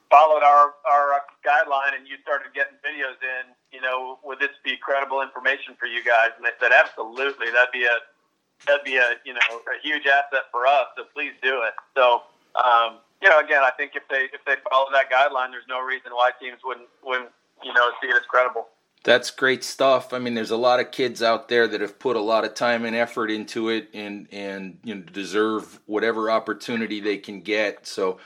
followed 0.10 0.43
our 0.43 0.74
our 0.89 1.22
guideline 1.46 1.96
and 1.98 2.08
you 2.08 2.15
started 2.24 2.54
getting 2.54 2.76
videos 2.84 3.20
in? 3.22 3.52
You 3.72 3.82
know, 3.82 4.20
would 4.24 4.39
this 4.39 4.56
be 4.63 4.78
credible 4.78 5.22
information 5.22 5.76
for 5.80 5.86
you 5.86 6.04
guys? 6.04 6.32
And 6.38 6.46
they 6.46 6.56
said, 6.60 6.72
absolutely. 6.72 7.52
That'd 7.52 7.74
be 7.74 7.86
a 7.86 7.98
that'd 8.65 8.86
be 8.86 8.98
a 8.98 9.20
you 9.26 9.34
know 9.34 9.62
a 9.67 9.78
huge 9.82 10.06
asset 10.06 10.50
for 10.52 10.65
us. 10.67 10.88
So 10.98 11.04
please 11.13 11.34
do 11.41 11.62
it. 11.63 11.74
So 11.96 12.24
um, 12.56 13.00
you 13.22 13.30
know, 13.30 13.39
again, 13.39 13.63
I 13.63 13.72
think 13.76 13.93
if 13.96 14.04
they 14.10 14.30
if 14.34 14.43
they 14.46 14.56
follow 14.70 14.88
that 14.91 15.12
guideline, 15.12 15.52
there's 15.52 15.67
no 15.70 15.80
reason 15.82 16.12
why 16.12 16.32
teams 16.39 16.60
wouldn't 16.63 16.88
wouldn't 17.04 17.30
you 17.63 17.74
know 17.74 17.91
see 18.02 18.08
it 18.08 18.15
as 18.15 18.26
credible. 18.28 18.67
That's 19.04 19.32
great 19.32 19.63
stuff. 19.63 20.12
I 20.12 20.20
mean, 20.20 20.34
there's 20.34 20.52
a 20.52 20.58
lot 20.58 20.80
of 20.80 20.91
kids 20.91 21.24
out 21.24 21.48
there 21.48 21.67
that 21.67 21.82
have 21.82 21.98
put 21.98 22.15
a 22.15 22.22
lot 22.22 22.43
of 22.43 22.56
time 22.56 22.84
and 22.84 22.96
effort 22.96 23.32
into 23.32 23.70
it, 23.70 23.89
and 23.93 24.28
and 24.32 24.80
you 24.84 24.96
know 24.96 25.02
deserve 25.02 25.80
whatever 25.86 26.30
opportunity 26.30 27.00
they 27.00 27.17
can 27.17 27.41
get. 27.41 27.88
So 27.88 28.20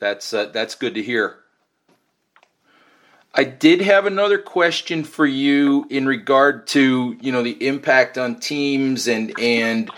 that's 0.00 0.34
uh, 0.34 0.46
that's 0.46 0.74
good 0.74 0.94
to 0.94 1.02
hear. 1.02 1.36
I 3.32 3.44
did 3.44 3.80
have 3.82 4.06
another 4.06 4.38
question 4.38 5.04
for 5.04 5.24
you 5.24 5.86
in 5.88 6.06
regard 6.06 6.66
to 6.68 7.16
you 7.20 7.30
know 7.30 7.42
the 7.42 7.64
impact 7.64 8.18
on 8.18 8.40
teams 8.40 9.06
and 9.06 9.38
and 9.38 9.90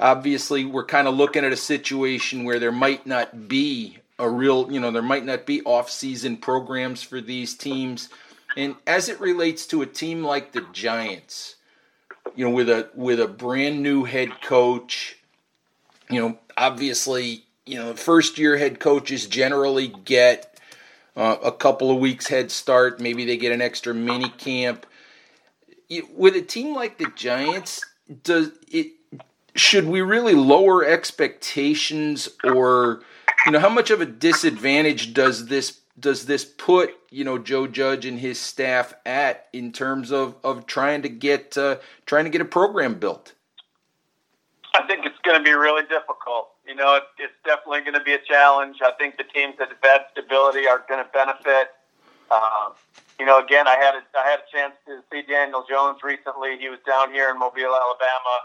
obviously 0.00 0.64
we're 0.64 0.84
kind 0.84 1.06
of 1.06 1.14
looking 1.14 1.44
at 1.44 1.52
a 1.52 1.56
situation 1.56 2.44
where 2.44 2.58
there 2.58 2.72
might 2.72 3.06
not 3.06 3.46
be 3.46 3.98
a 4.18 4.28
real 4.28 4.70
you 4.72 4.80
know 4.80 4.90
there 4.90 5.00
might 5.00 5.24
not 5.24 5.46
be 5.46 5.62
off-season 5.62 6.38
programs 6.38 7.02
for 7.02 7.20
these 7.20 7.54
teams 7.54 8.08
and 8.56 8.74
as 8.86 9.08
it 9.08 9.20
relates 9.20 9.66
to 9.66 9.82
a 9.82 9.86
team 9.86 10.24
like 10.24 10.50
the 10.50 10.66
Giants 10.72 11.54
you 12.34 12.44
know 12.44 12.50
with 12.50 12.68
a 12.68 12.88
with 12.96 13.20
a 13.20 13.28
brand 13.28 13.80
new 13.80 14.02
head 14.02 14.42
coach 14.42 15.18
you 16.10 16.20
know 16.20 16.36
obviously 16.56 17.45
you 17.66 17.76
know 17.76 17.94
first 17.94 18.38
year 18.38 18.56
head 18.56 18.80
coaches 18.80 19.26
generally 19.26 19.88
get 19.88 20.58
uh, 21.16 21.36
a 21.42 21.52
couple 21.52 21.90
of 21.90 21.98
weeks 21.98 22.28
head 22.28 22.50
start. 22.50 23.00
Maybe 23.00 23.24
they 23.24 23.36
get 23.36 23.52
an 23.52 23.60
extra 23.60 23.92
mini 23.92 24.28
camp. 24.28 24.86
With 26.14 26.36
a 26.36 26.42
team 26.42 26.74
like 26.74 26.98
the 26.98 27.10
Giants, 27.14 27.84
does 28.22 28.52
it? 28.68 28.92
Should 29.54 29.86
we 29.86 30.02
really 30.02 30.34
lower 30.34 30.84
expectations, 30.84 32.28
or 32.44 33.02
you 33.46 33.52
know, 33.52 33.60
how 33.60 33.70
much 33.70 33.90
of 33.90 34.00
a 34.00 34.06
disadvantage 34.06 35.14
does 35.14 35.46
this 35.46 35.80
does 35.98 36.26
this 36.26 36.44
put 36.44 36.94
you 37.10 37.24
know 37.24 37.38
Joe 37.38 37.66
Judge 37.66 38.04
and 38.04 38.20
his 38.20 38.38
staff 38.38 38.94
at 39.06 39.46
in 39.52 39.72
terms 39.72 40.12
of 40.12 40.36
of 40.44 40.66
trying 40.66 41.02
to 41.02 41.08
get 41.08 41.56
uh, 41.56 41.76
trying 42.04 42.24
to 42.24 42.30
get 42.30 42.40
a 42.40 42.46
program 42.46 42.98
built? 42.98 43.32
I 44.74 44.86
think 44.86 45.06
it's 45.06 45.18
going 45.24 45.38
to 45.38 45.42
be 45.42 45.52
really 45.52 45.84
difficult. 45.84 46.50
You 46.66 46.74
know, 46.74 46.96
it, 46.96 47.04
it's 47.18 47.38
definitely 47.44 47.80
going 47.80 47.94
to 47.94 48.04
be 48.04 48.14
a 48.14 48.18
challenge. 48.18 48.78
I 48.82 48.92
think 48.98 49.16
the 49.16 49.24
teams 49.24 49.54
that 49.58 49.68
have 49.68 49.82
had 49.82 50.06
stability 50.12 50.66
are 50.66 50.84
going 50.88 51.04
to 51.04 51.10
benefit. 51.12 51.70
Uh, 52.30 52.74
you 53.18 53.24
know, 53.24 53.38
again, 53.38 53.66
I 53.66 53.76
had 53.76 53.94
a, 53.94 54.02
I 54.18 54.28
had 54.28 54.40
a 54.40 54.48
chance 54.50 54.74
to 54.86 55.00
see 55.10 55.22
Daniel 55.22 55.64
Jones 55.68 56.02
recently. 56.02 56.58
He 56.58 56.68
was 56.68 56.80
down 56.86 57.12
here 57.12 57.30
in 57.30 57.38
Mobile, 57.38 57.72
Alabama, 57.72 58.36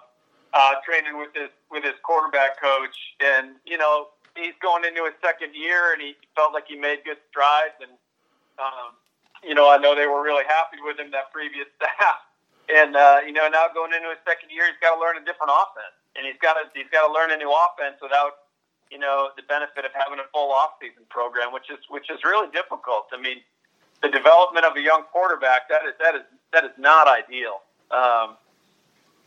uh, 0.54 0.74
training 0.86 1.18
with 1.18 1.34
his 1.34 1.50
with 1.70 1.84
his 1.84 1.96
quarterback 2.04 2.62
coach, 2.62 2.96
and 3.20 3.56
you 3.66 3.78
know, 3.78 4.08
he's 4.36 4.56
going 4.62 4.86
into 4.86 5.04
his 5.04 5.16
second 5.20 5.56
year, 5.56 5.94
and 5.94 6.02
he 6.02 6.16
felt 6.36 6.54
like 6.54 6.68
he 6.68 6.78
made 6.78 7.04
good 7.04 7.20
strides. 7.30 7.76
And 7.82 7.92
um, 8.60 8.96
you 9.44 9.56
know, 9.56 9.70
I 9.70 9.78
know 9.78 9.96
they 9.96 10.08
were 10.08 10.24
really 10.24 10.46
happy 10.46 10.78
with 10.84 11.00
him 11.00 11.12
that 11.12 11.32
previous 11.34 11.68
staff. 11.76 12.22
And 12.72 12.96
uh, 12.96 13.20
you 13.26 13.34
know, 13.34 13.48
now 13.50 13.68
going 13.74 13.92
into 13.92 14.10
his 14.10 14.22
second 14.24 14.52
year, 14.52 14.66
he's 14.68 14.80
got 14.80 14.96
to 14.96 15.00
learn 15.02 15.18
a 15.18 15.26
different 15.26 15.52
offense, 15.52 15.98
and 16.16 16.26
he's 16.26 16.40
got 16.42 16.56
to 16.60 16.68
he's 16.74 16.90
got 16.92 17.08
to 17.08 17.12
learn 17.14 17.32
a 17.32 17.38
new 17.38 17.52
offense 17.52 18.00
without 18.02 18.50
you 18.90 19.00
know 19.00 19.30
the 19.36 19.44
benefit 19.48 19.86
of 19.86 19.92
having 19.96 20.20
a 20.20 20.28
full 20.34 20.52
off 20.52 20.76
season 20.82 21.04
program, 21.10 21.54
which 21.54 21.70
is 21.70 21.80
which 21.90 22.10
is 22.10 22.24
really 22.24 22.52
difficult. 22.52 23.08
I 23.14 23.20
mean 23.20 23.40
the 24.02 24.10
development 24.10 24.66
of 24.66 24.76
a 24.76 24.82
young 24.82 25.04
quarterback 25.12 25.70
that 25.70 25.86
is 25.86 25.94
that 26.02 26.16
is 26.16 26.26
that 26.52 26.66
is 26.66 26.76
not 26.78 27.08
ideal. 27.08 27.62
Um, 27.92 28.36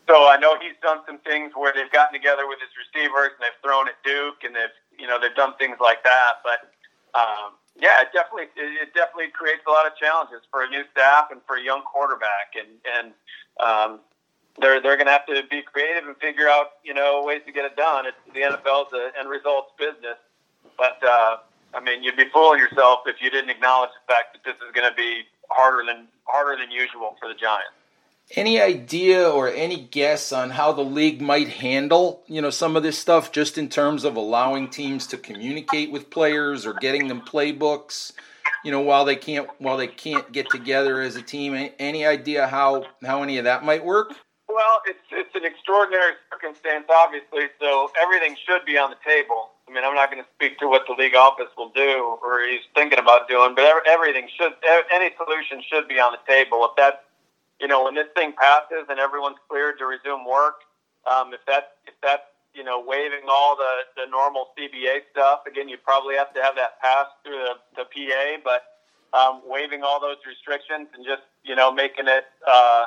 so 0.06 0.28
I 0.28 0.36
know 0.36 0.58
he's 0.60 0.76
done 0.82 1.00
some 1.06 1.18
things 1.24 1.52
where 1.56 1.72
they've 1.72 1.90
gotten 1.90 2.12
together 2.12 2.44
with 2.46 2.60
his 2.60 2.68
receivers 2.76 3.32
and 3.36 3.40
they've 3.40 3.60
thrown 3.64 3.88
at 3.88 3.96
Duke 4.04 4.44
and 4.44 4.54
they've 4.54 4.76
you 4.98 5.06
know 5.06 5.18
they've 5.18 5.34
done 5.34 5.56
things 5.56 5.78
like 5.80 6.04
that. 6.04 6.44
But 6.44 6.68
um, 7.16 7.56
yeah, 7.78 8.02
it 8.02 8.12
definitely 8.12 8.52
it 8.56 8.92
definitely 8.92 9.32
creates 9.32 9.62
a 9.66 9.72
lot 9.72 9.86
of 9.86 9.96
challenges 9.96 10.44
for 10.50 10.62
a 10.62 10.68
new 10.68 10.84
staff 10.92 11.30
and 11.30 11.40
for 11.46 11.56
a 11.56 11.62
young 11.62 11.82
quarterback 11.82 12.52
and 12.58 12.68
and 12.84 13.06
um, 13.62 14.00
they're 14.60 14.80
they're 14.80 14.96
going 14.96 15.06
to 15.06 15.12
have 15.12 15.26
to 15.26 15.42
be 15.50 15.62
creative 15.62 16.06
and 16.06 16.16
figure 16.18 16.48
out 16.48 16.78
you 16.84 16.94
know 16.94 17.22
ways 17.24 17.42
to 17.46 17.52
get 17.52 17.64
it 17.64 17.76
done. 17.76 18.06
It's 18.06 18.16
the 18.32 18.40
NFL's 18.40 18.92
a 18.92 19.18
end 19.18 19.28
results 19.28 19.72
business, 19.78 20.18
but 20.78 20.98
uh, 21.02 21.36
I 21.74 21.80
mean, 21.80 22.02
you'd 22.02 22.16
be 22.16 22.28
fooling 22.32 22.60
yourself 22.60 23.00
if 23.06 23.16
you 23.20 23.30
didn't 23.30 23.50
acknowledge 23.50 23.90
the 23.90 24.12
fact 24.12 24.34
that 24.34 24.44
this 24.44 24.56
is 24.66 24.72
going 24.72 24.88
to 24.88 24.96
be 24.96 25.22
harder 25.50 25.84
than 25.84 26.06
harder 26.24 26.56
than 26.60 26.70
usual 26.70 27.16
for 27.20 27.28
the 27.28 27.34
Giants. 27.34 27.72
Any 28.36 28.58
idea 28.58 29.28
or 29.28 29.48
any 29.48 29.82
guess 29.82 30.32
on 30.32 30.50
how 30.50 30.72
the 30.72 30.82
league 30.82 31.20
might 31.20 31.48
handle, 31.48 32.22
you 32.26 32.40
know, 32.40 32.48
some 32.48 32.74
of 32.74 32.82
this 32.82 32.98
stuff 32.98 33.32
just 33.32 33.58
in 33.58 33.68
terms 33.68 34.02
of 34.04 34.16
allowing 34.16 34.70
teams 34.70 35.06
to 35.08 35.18
communicate 35.18 35.92
with 35.92 36.08
players 36.08 36.64
or 36.64 36.72
getting 36.72 37.08
them 37.08 37.20
playbooks, 37.20 38.12
you 38.64 38.70
know, 38.70 38.80
while 38.80 39.04
they 39.04 39.16
can't 39.16 39.48
while 39.58 39.76
they 39.76 39.88
can't 39.88 40.32
get 40.32 40.48
together 40.48 41.02
as 41.02 41.16
a 41.16 41.22
team? 41.22 41.70
Any 41.78 42.06
idea 42.06 42.46
how 42.46 42.86
how 43.04 43.22
any 43.22 43.36
of 43.36 43.44
that 43.44 43.64
might 43.64 43.84
work? 43.84 44.14
Well, 44.54 44.86
it's 44.86 45.02
it's 45.10 45.34
an 45.34 45.44
extraordinary 45.44 46.14
circumstance, 46.30 46.86
obviously. 46.86 47.50
So 47.58 47.90
everything 48.00 48.36
should 48.46 48.62
be 48.64 48.78
on 48.78 48.94
the 48.94 49.00
table. 49.02 49.50
I 49.66 49.74
mean, 49.74 49.82
I'm 49.82 49.98
not 49.98 50.12
going 50.12 50.22
to 50.22 50.28
speak 50.38 50.62
to 50.62 50.68
what 50.68 50.86
the 50.86 50.94
league 50.94 51.16
office 51.16 51.50
will 51.58 51.74
do 51.74 52.18
or 52.22 52.46
he's 52.46 52.62
thinking 52.74 53.00
about 53.00 53.26
doing, 53.26 53.56
but 53.56 53.64
everything 53.88 54.28
should, 54.36 54.52
any 54.92 55.10
solution 55.16 55.58
should 55.66 55.88
be 55.88 55.98
on 55.98 56.12
the 56.12 56.22
table. 56.30 56.62
If 56.70 56.76
that, 56.76 57.10
you 57.58 57.66
know, 57.66 57.82
when 57.82 57.94
this 57.94 58.06
thing 58.14 58.34
passes 58.38 58.86
and 58.88 59.00
everyone's 59.00 59.40
cleared 59.48 59.78
to 59.78 59.86
resume 59.86 60.28
work, 60.28 60.62
um, 61.10 61.32
if 61.34 61.40
that, 61.46 61.80
if 61.88 61.94
that, 62.02 62.36
you 62.54 62.62
know, 62.62 62.78
waiving 62.78 63.26
all 63.26 63.56
the, 63.56 64.04
the 64.04 64.06
normal 64.10 64.52
CBA 64.54 65.10
stuff, 65.10 65.40
again, 65.50 65.68
you 65.68 65.78
probably 65.82 66.14
have 66.14 66.32
to 66.34 66.42
have 66.42 66.54
that 66.54 66.78
pass 66.80 67.06
through 67.24 67.40
the, 67.40 67.82
the 67.82 67.84
PA, 67.88 68.38
but 68.44 68.78
um, 69.16 69.40
waiving 69.48 69.82
all 69.82 69.98
those 69.98 70.20
restrictions 70.28 70.88
and 70.94 71.04
just, 71.04 71.22
you 71.42 71.56
know, 71.56 71.72
making 71.72 72.06
it, 72.06 72.24
uh, 72.46 72.86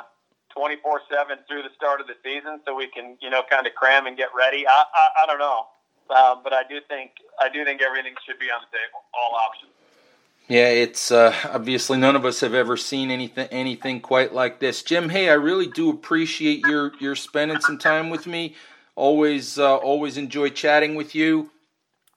24 0.54 1.02
7 1.10 1.38
through 1.48 1.62
the 1.62 1.70
start 1.76 2.00
of 2.00 2.06
the 2.06 2.16
season 2.24 2.60
so 2.66 2.74
we 2.74 2.88
can, 2.88 3.16
you 3.20 3.30
know, 3.30 3.42
kind 3.50 3.66
of 3.66 3.74
cram 3.74 4.06
and 4.06 4.16
get 4.16 4.28
ready. 4.36 4.66
I, 4.66 4.84
I, 4.94 5.24
I 5.24 5.26
don't 5.26 5.38
know. 5.38 5.66
Um, 6.10 6.40
but 6.42 6.52
I 6.52 6.62
do 6.68 6.80
think 6.88 7.12
I 7.38 7.48
do 7.48 7.64
think 7.64 7.82
everything 7.82 8.14
should 8.26 8.38
be 8.38 8.46
on 8.46 8.60
the 8.60 8.76
table, 8.76 9.04
all 9.12 9.36
options. 9.36 9.72
Yeah, 10.48 10.68
it's 10.68 11.12
uh, 11.12 11.34
obviously 11.44 11.98
none 11.98 12.16
of 12.16 12.24
us 12.24 12.40
have 12.40 12.54
ever 12.54 12.78
seen 12.78 13.10
anything 13.10 13.48
anything 13.50 14.00
quite 14.00 14.32
like 14.32 14.58
this. 14.58 14.82
Jim, 14.82 15.10
hey, 15.10 15.28
I 15.28 15.34
really 15.34 15.66
do 15.66 15.90
appreciate 15.90 16.60
your 16.60 16.92
your 16.98 17.14
spending 17.14 17.60
some 17.60 17.76
time 17.76 18.08
with 18.08 18.26
me. 18.26 18.54
Always 18.96 19.58
uh, 19.58 19.76
always 19.76 20.16
enjoy 20.16 20.48
chatting 20.48 20.94
with 20.94 21.14
you. 21.14 21.50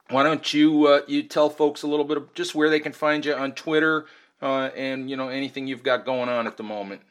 Why 0.10 0.24
don't 0.24 0.54
you 0.54 0.88
uh, 0.88 1.02
you 1.08 1.24
tell 1.24 1.50
folks 1.50 1.84
a 1.84 1.88
little 1.88 2.06
bit 2.06 2.16
of 2.16 2.34
just 2.34 2.56
where 2.56 2.70
they 2.70 2.80
can 2.80 2.94
find 2.94 3.26
you 3.26 3.34
on 3.34 3.52
Twitter 3.52 4.06
uh, 4.42 4.70
and 4.78 5.10
you 5.10 5.18
know 5.18 5.28
anything 5.28 5.68
you've 5.68 5.84
got 5.84 6.06
going 6.06 6.30
on 6.30 6.48
at 6.48 6.56
the 6.56 6.64
moment. 6.64 7.02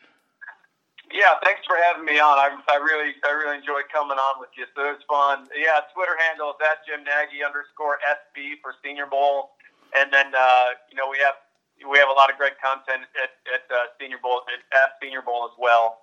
Yeah, 1.11 1.35
thanks 1.43 1.67
for 1.67 1.75
having 1.91 2.07
me 2.07 2.23
on. 2.23 2.39
I, 2.39 2.55
I 2.71 2.79
really, 2.79 3.19
I 3.27 3.35
really 3.35 3.59
enjoyed 3.59 3.91
coming 3.91 4.15
on 4.15 4.39
with 4.39 4.55
you. 4.55 4.63
So 4.79 4.95
it 4.95 4.95
was 4.95 5.05
fun. 5.11 5.51
Yeah, 5.51 5.83
Twitter 5.91 6.15
handle 6.31 6.55
is 6.55 6.63
at 6.63 6.87
Jim 6.87 7.03
Nagy 7.03 7.43
underscore 7.43 7.99
SB 8.07 8.63
for 8.63 8.79
Senior 8.79 9.11
Bowl, 9.11 9.59
and 9.99 10.07
then 10.15 10.31
uh, 10.31 10.79
you 10.87 10.95
know 10.95 11.11
we 11.11 11.19
have 11.19 11.35
we 11.83 11.99
have 11.99 12.07
a 12.07 12.15
lot 12.15 12.31
of 12.31 12.39
great 12.39 12.55
content 12.63 13.11
at, 13.19 13.35
at 13.51 13.67
uh, 13.75 13.91
Senior 13.99 14.23
Bowl 14.23 14.47
at, 14.47 14.63
at 14.71 15.03
Senior 15.03 15.19
Bowl 15.19 15.51
as 15.51 15.55
well. 15.59 15.99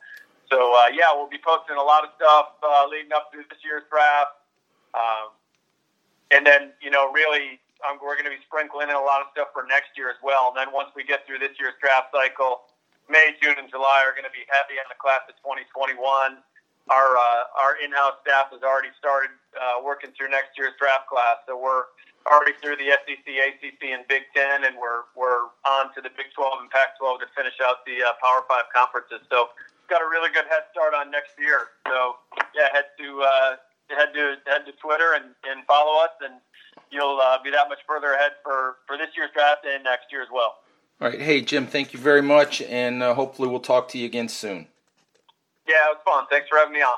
So 0.52 0.76
uh, 0.76 0.92
yeah, 0.92 1.08
we'll 1.16 1.32
be 1.32 1.40
posting 1.40 1.80
a 1.80 1.88
lot 1.88 2.04
of 2.04 2.12
stuff 2.20 2.60
uh, 2.60 2.84
leading 2.92 3.16
up 3.16 3.32
to 3.32 3.40
this 3.48 3.64
year's 3.64 3.88
draft, 3.88 4.36
um, 4.92 5.32
and 6.36 6.44
then 6.44 6.76
you 6.84 6.92
know 6.92 7.16
really 7.16 7.64
um, 7.88 7.96
we're 8.04 8.20
going 8.20 8.28
to 8.28 8.36
be 8.36 8.44
sprinkling 8.44 8.92
in 8.92 8.98
a 9.00 9.08
lot 9.08 9.24
of 9.24 9.32
stuff 9.32 9.56
for 9.56 9.64
next 9.72 9.96
year 9.96 10.12
as 10.12 10.20
well. 10.20 10.52
And 10.52 10.60
then 10.60 10.76
once 10.76 10.92
we 11.00 11.08
get 11.08 11.24
through 11.24 11.40
this 11.40 11.56
year's 11.56 11.80
draft 11.80 12.12
cycle 12.12 12.67
May, 13.08 13.36
June, 13.40 13.56
and 13.56 13.72
July 13.72 14.04
are 14.04 14.12
going 14.12 14.28
to 14.28 14.36
be 14.36 14.44
heavy 14.52 14.76
on 14.80 14.88
the 14.92 15.00
class 15.00 15.24
of 15.32 15.36
2021. 15.40 16.44
Our 16.88 17.10
uh, 17.20 17.60
our 17.60 17.76
in-house 17.84 18.24
staff 18.24 18.48
has 18.56 18.64
already 18.64 18.96
started 18.96 19.32
uh, 19.60 19.84
working 19.84 20.16
through 20.16 20.32
next 20.32 20.56
year's 20.56 20.72
draft 20.80 21.12
class, 21.12 21.44
so 21.44 21.60
we're 21.60 21.92
already 22.28 22.56
through 22.64 22.80
the 22.80 22.96
SEC, 23.04 23.28
ACC, 23.28 23.92
and 23.92 24.08
Big 24.08 24.24
Ten, 24.32 24.64
and 24.64 24.80
we're 24.80 25.04
we're 25.16 25.52
on 25.68 25.92
to 25.96 26.00
the 26.00 26.12
Big 26.16 26.32
12 26.32 26.64
and 26.64 26.72
Pac-12 26.72 27.24
to 27.24 27.28
finish 27.36 27.60
out 27.60 27.84
the 27.84 28.00
uh, 28.04 28.16
Power 28.24 28.48
Five 28.48 28.72
conferences. 28.72 29.20
So 29.28 29.52
got 29.92 30.00
a 30.00 30.08
really 30.08 30.32
good 30.32 30.48
head 30.48 30.68
start 30.72 30.96
on 30.96 31.12
next 31.12 31.36
year. 31.40 31.76
So 31.88 32.24
yeah, 32.56 32.72
head 32.72 32.92
to 33.04 33.08
uh, 33.20 33.52
head 33.92 34.16
to 34.16 34.40
head 34.48 34.64
to 34.68 34.72
Twitter 34.80 35.16
and, 35.16 35.36
and 35.44 35.68
follow 35.68 36.00
us, 36.04 36.16
and 36.24 36.40
you'll 36.92 37.20
uh, 37.20 37.40
be 37.44 37.52
that 37.52 37.68
much 37.68 37.84
further 37.88 38.16
ahead 38.16 38.40
for 38.44 38.80
for 38.88 38.96
this 38.96 39.12
year's 39.16 39.32
draft 39.36 39.68
and 39.68 39.84
next 39.84 40.08
year 40.12 40.24
as 40.24 40.32
well. 40.32 40.64
All 41.00 41.10
right. 41.10 41.22
Hey, 41.22 41.42
Jim, 41.42 41.68
thank 41.68 41.94
you 41.94 42.00
very 42.00 42.24
much, 42.24 42.62
and 42.62 43.04
uh, 43.04 43.14
hopefully 43.14 43.48
we'll 43.48 43.60
talk 43.60 43.90
to 43.90 44.00
you 44.00 44.06
again 44.06 44.30
soon. 44.30 44.68
Yeah, 45.68 45.76
it 45.92 45.98
was 45.98 46.02
fun. 46.04 46.26
Thanks 46.30 46.50
for 46.50 46.58
having 46.58 46.74
me 46.74 46.82
on. 46.82 46.98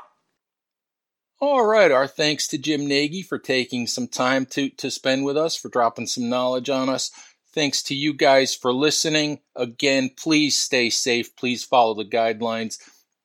All 1.41 1.65
right. 1.65 1.91
Our 1.91 2.07
thanks 2.07 2.47
to 2.47 2.57
Jim 2.57 2.87
Nagy 2.87 3.21
for 3.21 3.37
taking 3.37 3.87
some 3.87 4.07
time 4.07 4.45
to, 4.47 4.69
to 4.69 4.89
spend 4.89 5.25
with 5.25 5.35
us, 5.35 5.57
for 5.57 5.67
dropping 5.67 6.07
some 6.07 6.29
knowledge 6.29 6.69
on 6.69 6.87
us. 6.87 7.11
Thanks 7.53 7.83
to 7.83 7.95
you 7.95 8.13
guys 8.13 8.55
for 8.55 8.71
listening. 8.71 9.39
Again, 9.55 10.11
please 10.17 10.57
stay 10.57 10.89
safe. 10.89 11.35
Please 11.35 11.63
follow 11.63 11.93
the 11.93 12.05
guidelines. 12.05 12.77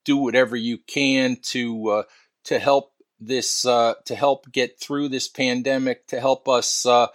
Do 0.05 0.17
whatever 0.17 0.57
you 0.57 0.79
can 0.79 1.37
to 1.51 1.89
uh, 1.89 2.03
to 2.45 2.59
help 2.59 2.93
this 3.21 3.65
uh, 3.65 3.95
to 4.07 4.15
help 4.15 4.51
get 4.51 4.81
through 4.81 5.09
this 5.09 5.29
pandemic. 5.29 6.07
To 6.09 6.21
help 6.21 6.49
us 6.49 6.85
uh, 6.85 7.09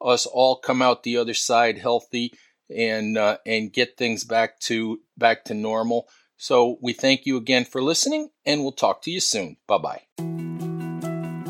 us 0.00 0.26
all 0.26 0.56
come 0.56 0.82
out 0.82 1.02
the 1.02 1.16
other 1.16 1.34
side 1.34 1.78
healthy 1.78 2.32
and 2.70 3.16
uh, 3.18 3.38
and 3.46 3.72
get 3.72 3.96
things 3.96 4.24
back 4.24 4.60
to 4.60 5.00
back 5.16 5.44
to 5.44 5.54
normal. 5.54 6.08
So 6.36 6.78
we 6.82 6.92
thank 6.92 7.26
you 7.26 7.36
again 7.36 7.64
for 7.64 7.82
listening, 7.82 8.28
and 8.44 8.62
we'll 8.62 8.72
talk 8.72 9.02
to 9.02 9.10
you 9.10 9.20
soon. 9.20 9.56
Bye 9.66 9.78
bye. 9.78 10.02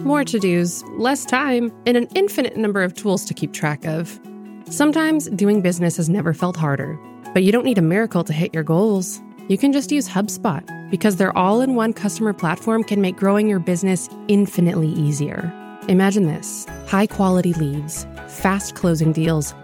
More 0.04 0.22
to 0.24 0.38
dos, 0.38 0.84
less 0.98 1.24
time, 1.24 1.72
and 1.86 1.96
an 1.96 2.08
infinite 2.14 2.56
number 2.56 2.82
of 2.82 2.94
tools 2.94 3.24
to 3.24 3.34
keep 3.34 3.52
track 3.52 3.86
of. 3.86 4.20
Sometimes 4.68 5.30
doing 5.30 5.62
business 5.62 5.96
has 5.96 6.08
never 6.10 6.34
felt 6.34 6.56
harder, 6.56 6.98
but 7.32 7.42
you 7.42 7.52
don't 7.52 7.64
need 7.64 7.78
a 7.78 7.82
miracle 7.82 8.22
to 8.24 8.32
hit 8.32 8.52
your 8.52 8.64
goals. 8.64 9.20
You 9.48 9.56
can 9.56 9.72
just 9.72 9.90
use 9.90 10.08
HubSpot 10.08 10.62
because 10.90 11.16
their 11.16 11.36
all 11.36 11.60
in 11.60 11.74
one 11.74 11.92
customer 11.92 12.32
platform 12.32 12.84
can 12.84 13.00
make 13.00 13.16
growing 13.16 13.48
your 13.48 13.58
business 13.58 14.08
infinitely 14.28 14.88
easier. 14.88 15.52
Imagine 15.88 16.26
this 16.26 16.66
high 16.86 17.06
quality 17.06 17.52
leads, 17.54 18.06
fast 18.28 18.74
closing 18.74 19.12
deals 19.12 19.54